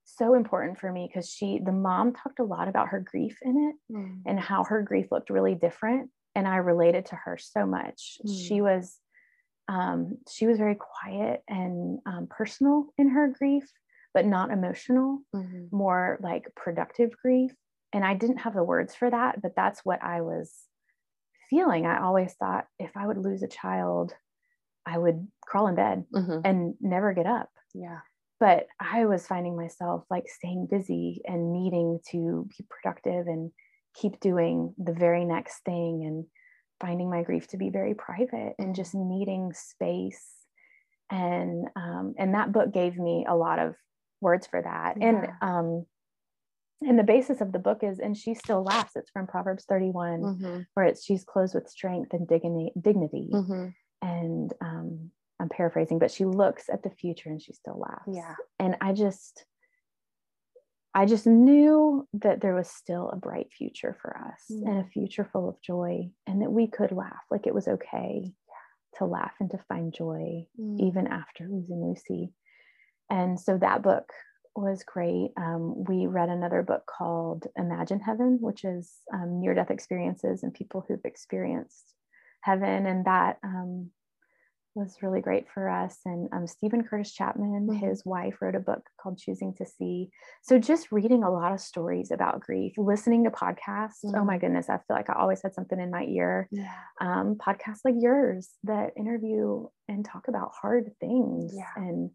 [0.04, 3.56] so important for me because she, the mom, talked a lot about her grief in
[3.90, 4.22] it Mm.
[4.26, 6.10] and how her grief looked really different.
[6.34, 8.18] And I related to her so much.
[8.24, 8.46] Mm.
[8.46, 9.00] She was,
[9.68, 13.70] um, she was very quiet and um, personal in her grief,
[14.14, 15.68] but not emotional Mhm.
[15.72, 17.52] more like productive grief.
[17.92, 20.68] And I didn't have the words for that, but that's what I was
[21.50, 21.86] feeling.
[21.86, 24.14] I always thought if I would lose a child,
[24.86, 26.42] I would crawl in bed Mhm.
[26.44, 27.50] and never get up.
[27.74, 28.00] Yeah.
[28.40, 33.52] But I was finding myself like staying busy and needing to be productive and
[33.94, 36.26] keep doing the very next thing and
[36.80, 40.24] finding my grief to be very private and just needing space.
[41.10, 43.74] And um, and that book gave me a lot of
[44.20, 44.96] words for that.
[45.00, 45.86] And um,
[46.82, 48.92] and the basis of the book is, and she still laughs.
[48.94, 50.66] It's from Proverbs 31, Mhm.
[50.74, 52.72] where it's she's clothed with strength and dignity.
[52.80, 53.30] dignity.
[53.32, 53.74] Mhm.
[54.00, 55.10] And um,
[55.40, 58.04] I'm paraphrasing, but she looks at the future and she still laughs.
[58.06, 58.34] Yeah.
[58.60, 59.44] And I just,
[60.98, 65.28] I just knew that there was still a bright future for us and a future
[65.32, 67.24] full of joy, and that we could laugh.
[67.30, 68.32] Like it was okay
[68.96, 70.80] to laugh and to find joy Mm.
[70.88, 72.32] even after losing Lucy.
[73.10, 74.08] And so that book
[74.56, 75.30] was great.
[75.36, 80.52] Um, we read another book called Imagine Heaven, which is um, near death experiences and
[80.52, 81.94] people who've experienced
[82.40, 82.86] heaven.
[82.86, 83.90] And that um,
[84.78, 85.98] was really great for us.
[86.04, 87.78] And um, Steven Curtis Chapman, Mhm.
[87.78, 90.10] his wife, wrote a book called Choosing to See.
[90.42, 94.04] So just reading a lot of stories about grief, listening to podcasts.
[94.04, 96.72] Oh my goodness, I feel like I always had something in my ear Yeah.
[97.00, 101.72] um, podcasts like yours that interview and talk about hard things Yeah.
[101.76, 102.10] and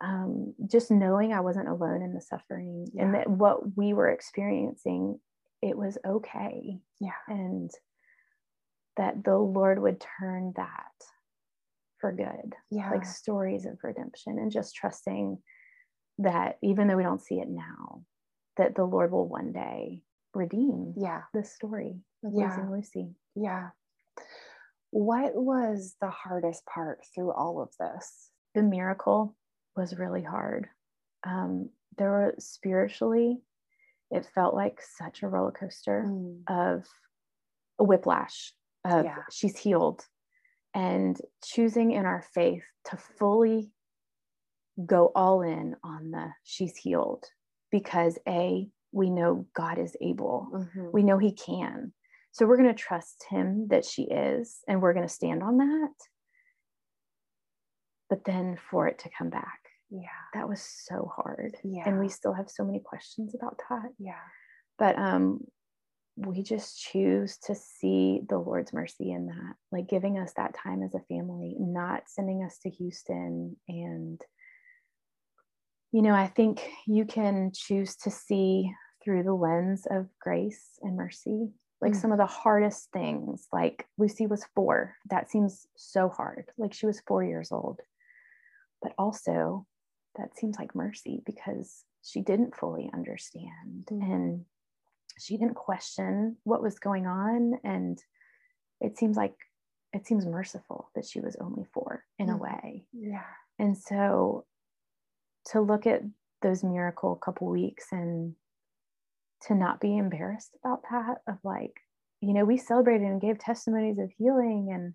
[0.00, 5.18] um, just knowing I wasn't alone in the suffering and that what we were experiencing,
[5.62, 6.78] it was okay.
[7.00, 7.12] Yeah.
[7.28, 7.70] And
[8.98, 10.92] that the Lord would turn that
[12.00, 12.90] for good, Yeah.
[12.90, 15.42] like stories of redemption and just trusting
[16.18, 18.04] that even though we don't see it now,
[18.56, 20.02] that the Lord will one day
[20.34, 21.22] redeem yeah.
[21.34, 22.48] this story of Yeah.
[22.48, 23.14] losing Lucy.
[23.34, 23.70] Yeah.
[24.90, 28.30] What was the hardest part through all of this?
[28.54, 29.36] the miracle
[29.76, 30.66] was really hard.
[31.24, 31.68] Um,
[31.98, 33.42] there were spiritually,
[34.10, 36.42] it felt like such a roller coaster Mm.
[36.48, 36.88] of
[37.78, 38.54] a whiplash
[38.86, 39.24] of Yeah.
[39.30, 40.06] she's healed
[40.76, 43.70] and choosing in our faith to fully
[44.84, 47.24] go all in on the she's healed
[47.70, 50.92] because a we know God is able Mhm.
[50.92, 51.92] we know he can.
[52.32, 55.56] So we're going to trust him that she is, and we're going to stand on
[55.56, 55.94] that.
[58.10, 60.20] But then for it to come back, Yeah.
[60.34, 61.56] that was so hard.
[61.64, 61.84] Yeah.
[61.88, 63.90] And we still have so many questions about that.
[63.98, 64.20] Yeah.
[64.78, 65.46] But um,
[66.16, 70.82] we just choose to see the Lord's mercy in that, like giving us that time
[70.82, 73.56] as a family, not sending us to Houston.
[73.68, 74.20] And,
[75.92, 78.72] you know, I think you can choose to see
[79.04, 81.50] through the lens of grace and mercy.
[81.82, 82.00] Like Mm.
[82.00, 84.96] some of the hardest things, like Lucy was four.
[85.10, 86.50] That seems so hard.
[86.56, 87.80] Like she was four years old.
[88.80, 89.66] But also,
[90.16, 94.02] that seems like mercy because she didn't fully understand Mm.
[94.02, 94.44] and
[95.18, 98.02] she didn't question what was going on and
[98.80, 99.34] it seems like
[99.92, 102.40] it seems merciful that she was only four in a Mm.
[102.40, 103.24] way Yeah.
[103.58, 104.44] and so
[105.46, 106.02] to look at
[106.42, 108.34] those miracle couple weeks and
[109.42, 111.74] to not be embarrassed about that of like
[112.20, 114.94] you know we celebrated and gave testimonies of healing and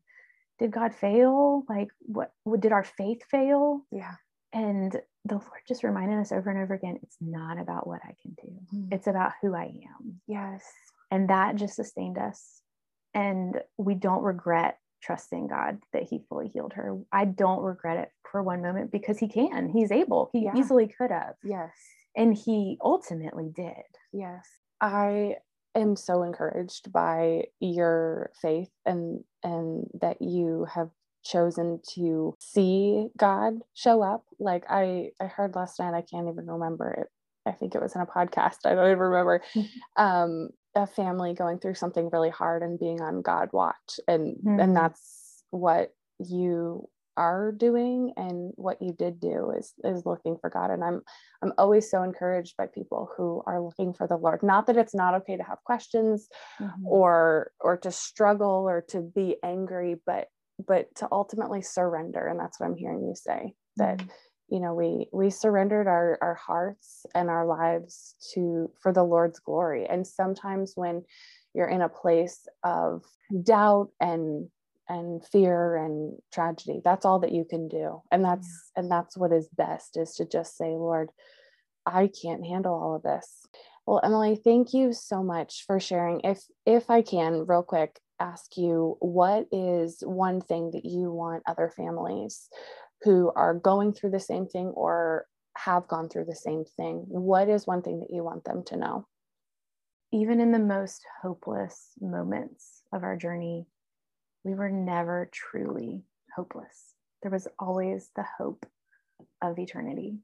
[0.59, 1.63] did God fail?
[1.67, 3.83] Like, what, what did our faith fail?
[3.91, 4.13] Yeah.
[4.53, 4.91] And
[5.25, 8.35] the Lord just reminded us over and over again it's not about what I can
[8.43, 8.87] do, mm.
[8.91, 10.21] it's about who I am.
[10.27, 10.63] Yes.
[11.09, 12.61] And that just sustained us.
[13.13, 16.97] And we don't regret trusting God that He fully healed her.
[17.11, 20.53] I don't regret it for one moment because He can, He's able, He yeah.
[20.55, 21.35] easily could have.
[21.43, 21.71] Yes.
[22.15, 23.75] And He ultimately did.
[24.13, 24.47] Yes.
[24.79, 25.35] I
[25.75, 30.89] am so encouraged by your faith and and that you have
[31.23, 34.23] chosen to see God show up.
[34.39, 37.07] Like I I heard last night, I can't even remember it.
[37.45, 38.57] I think it was in a podcast.
[38.65, 39.41] I don't even remember.
[39.95, 43.99] um, a family going through something really hard and being on God watch.
[44.07, 44.59] And mm-hmm.
[44.59, 50.49] and that's what you are doing and what you did do is is looking for
[50.49, 51.01] God and I'm
[51.43, 54.95] I'm always so encouraged by people who are looking for the Lord not that it's
[54.95, 56.87] not okay to have questions mm-hmm.
[56.87, 60.27] or or to struggle or to be angry but
[60.67, 64.07] but to ultimately surrender and that's what i'm hearing you say that mm-hmm.
[64.49, 69.39] you know we we surrendered our our hearts and our lives to for the lord's
[69.39, 71.03] glory and sometimes when
[71.53, 73.03] you're in a place of
[73.43, 74.49] doubt and
[74.89, 78.81] and fear and tragedy that's all that you can do and that's yeah.
[78.81, 81.09] and that's what is best is to just say lord
[81.85, 83.47] i can't handle all of this
[83.85, 86.21] well emily thank you so much for sharing.
[86.23, 91.43] If if i can real quick ask you what is one thing that you want
[91.47, 92.47] other families
[93.01, 95.25] who are going through the same thing or
[95.57, 98.77] have gone through the same thing what is one thing that you want them to
[98.77, 99.07] know?
[100.13, 103.65] Even in the most hopeless moments of our journey
[104.43, 106.03] we were never truly
[106.35, 106.95] hopeless.
[107.21, 108.65] There was always the hope
[109.41, 110.17] of eternity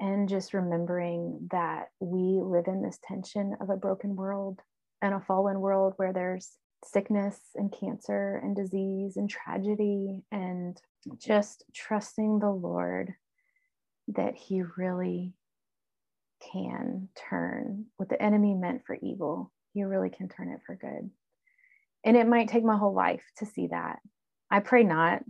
[0.00, 4.58] and just remembering that we live in this tension of a broken world
[5.02, 10.80] and a fallen world where there's sickness and cancer and disease and tragedy and
[11.18, 13.12] just trusting the Lord
[14.08, 15.34] that He really
[16.52, 21.10] can turn what the enemy meant for evil, He really can turn it for good.
[22.04, 23.98] And it might take my whole life to see that.
[24.50, 25.22] I pray not.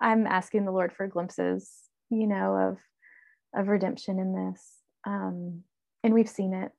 [0.00, 1.70] I'm asking the Lord for glimpses,
[2.10, 2.78] you know, of
[3.56, 4.62] of redemption in this.
[5.06, 5.62] Um,
[6.04, 6.72] and we've seen it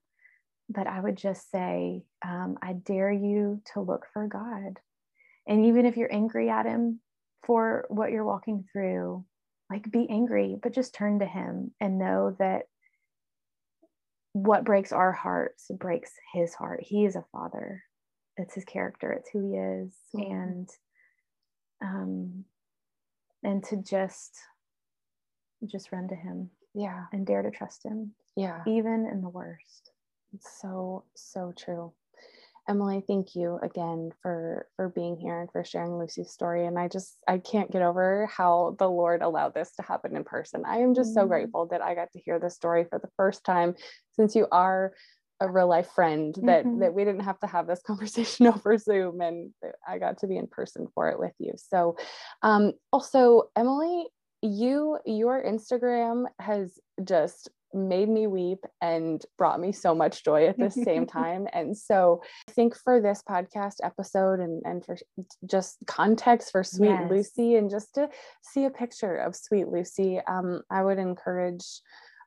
[0.69, 4.79] but I would just say, um, I dare you to look for God.
[5.47, 6.99] And even if you're angry at Him
[7.45, 9.25] for what you're walking through,
[9.69, 12.63] like be angry, but just turn to Him and know that
[14.33, 16.81] what breaks our hearts breaks His heart.
[16.83, 17.83] He is a Father.
[18.35, 19.13] It's His character.
[19.13, 20.31] It's who He is, mm-hmm.
[20.31, 20.69] and
[21.81, 22.45] um,
[23.43, 24.35] and to just
[25.65, 29.91] just run to Him, yeah, and dare to trust Him, yeah, even in the worst.
[30.33, 31.93] It's so, so true.
[32.69, 36.65] Emily, thank you again for for being here and for sharing Lucy's story.
[36.65, 40.25] And I just I can't get over how the Lord allowed this to happen in
[40.25, 40.63] person.
[40.65, 41.21] I am just mm-hmm.
[41.21, 43.75] so grateful that I got to hear the story for the first time
[44.11, 44.93] since you are
[45.39, 46.79] a real life friend that mm-hmm.
[46.79, 49.51] that we didn't have to have this conversation over Zoom and
[49.87, 51.53] I got to be in person for it with you.
[51.55, 51.95] So
[52.43, 54.07] um also Emily
[54.41, 60.57] you your Instagram has just made me weep and brought me so much joy at
[60.57, 61.47] the same time.
[61.53, 64.97] And so I think for this podcast episode and, and for
[65.45, 67.11] just context for Sweet yes.
[67.11, 68.09] Lucy and just to
[68.41, 71.65] see a picture of Sweet Lucy, um, I would encourage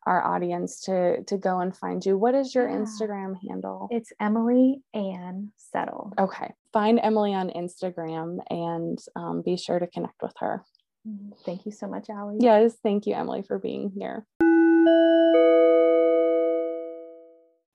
[0.06, 2.16] our audience to to go and find you.
[2.16, 2.76] What is your yeah.
[2.76, 3.88] Instagram handle?
[3.90, 6.12] It's Emily Ann Settle.
[6.18, 6.54] Okay.
[6.72, 10.64] Find Emily on Instagram and um, be sure to connect with her.
[11.06, 12.38] Mm, thank you so much, Ali.
[12.40, 14.26] Yes, thank you, Emily, for being here.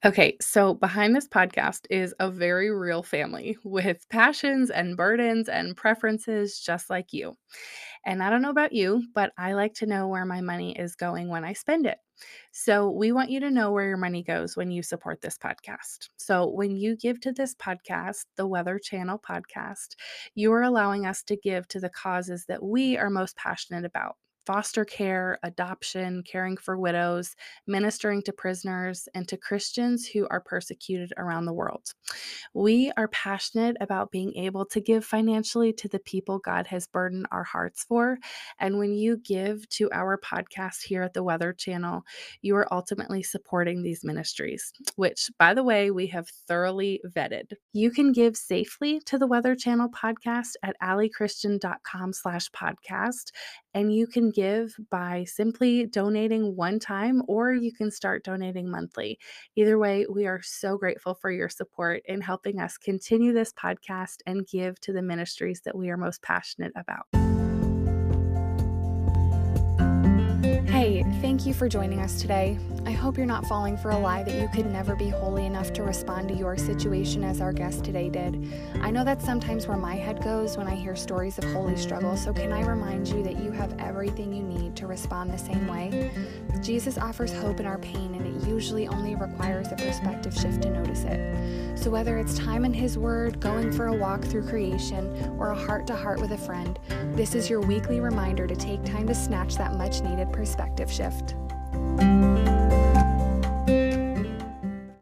[0.05, 5.76] Okay, so behind this podcast is a very real family with passions and burdens and
[5.76, 7.36] preferences just like you.
[8.05, 10.95] And I don't know about you, but I like to know where my money is
[10.95, 11.97] going when I spend it.
[12.51, 16.09] So we want you to know where your money goes when you support this podcast.
[16.18, 19.95] So when you give to this podcast, the Whether Channel podcast,
[20.34, 24.18] you are allowing us to give to the causes that we are most passionate about
[24.45, 27.35] foster care, adoption, caring for widows,
[27.67, 31.93] ministering to prisoners, and to Christians who are persecuted around the world.
[32.53, 37.27] We are passionate about being able to give financially to the people God has burdened
[37.31, 38.17] our hearts for.
[38.59, 42.03] And when you give to our podcast here at the Whether Channel,
[42.41, 47.53] you are ultimately supporting these ministries, which, by the way, we have thoroughly vetted.
[47.73, 53.31] You can give safely to the Whether Channel podcast at alichristian.com slash podcast,
[53.73, 59.17] and you can give by simply donating one time, or you can start donating monthly.
[59.55, 64.17] Either way, we are so grateful for your support in helping us continue this podcast
[64.27, 67.07] and give to the ministries that we are most passionate about.
[70.67, 71.03] Hey,
[71.45, 72.57] thank you for joining us today.
[72.87, 75.73] I hope you're not falling for a lie that you could never be holy enough
[75.73, 78.51] to respond to your situation as our guest today did.
[78.81, 82.17] I know that's sometimes where my head goes when I hear stories of holy struggle,
[82.17, 85.67] so can I remind you that you have everything you need to respond the same
[85.67, 86.09] way?
[86.63, 90.71] Jesus offers hope in our pain, and it usually only requires a perspective shift to
[90.71, 91.77] notice it.
[91.77, 95.55] So whether it's time in His Word, going for a walk through creation, or a
[95.55, 96.79] heart to heart with a friend,
[97.13, 101.34] this is your weekly reminder to take time to snatch that much needed perspective shift.
[101.86, 102.44] Música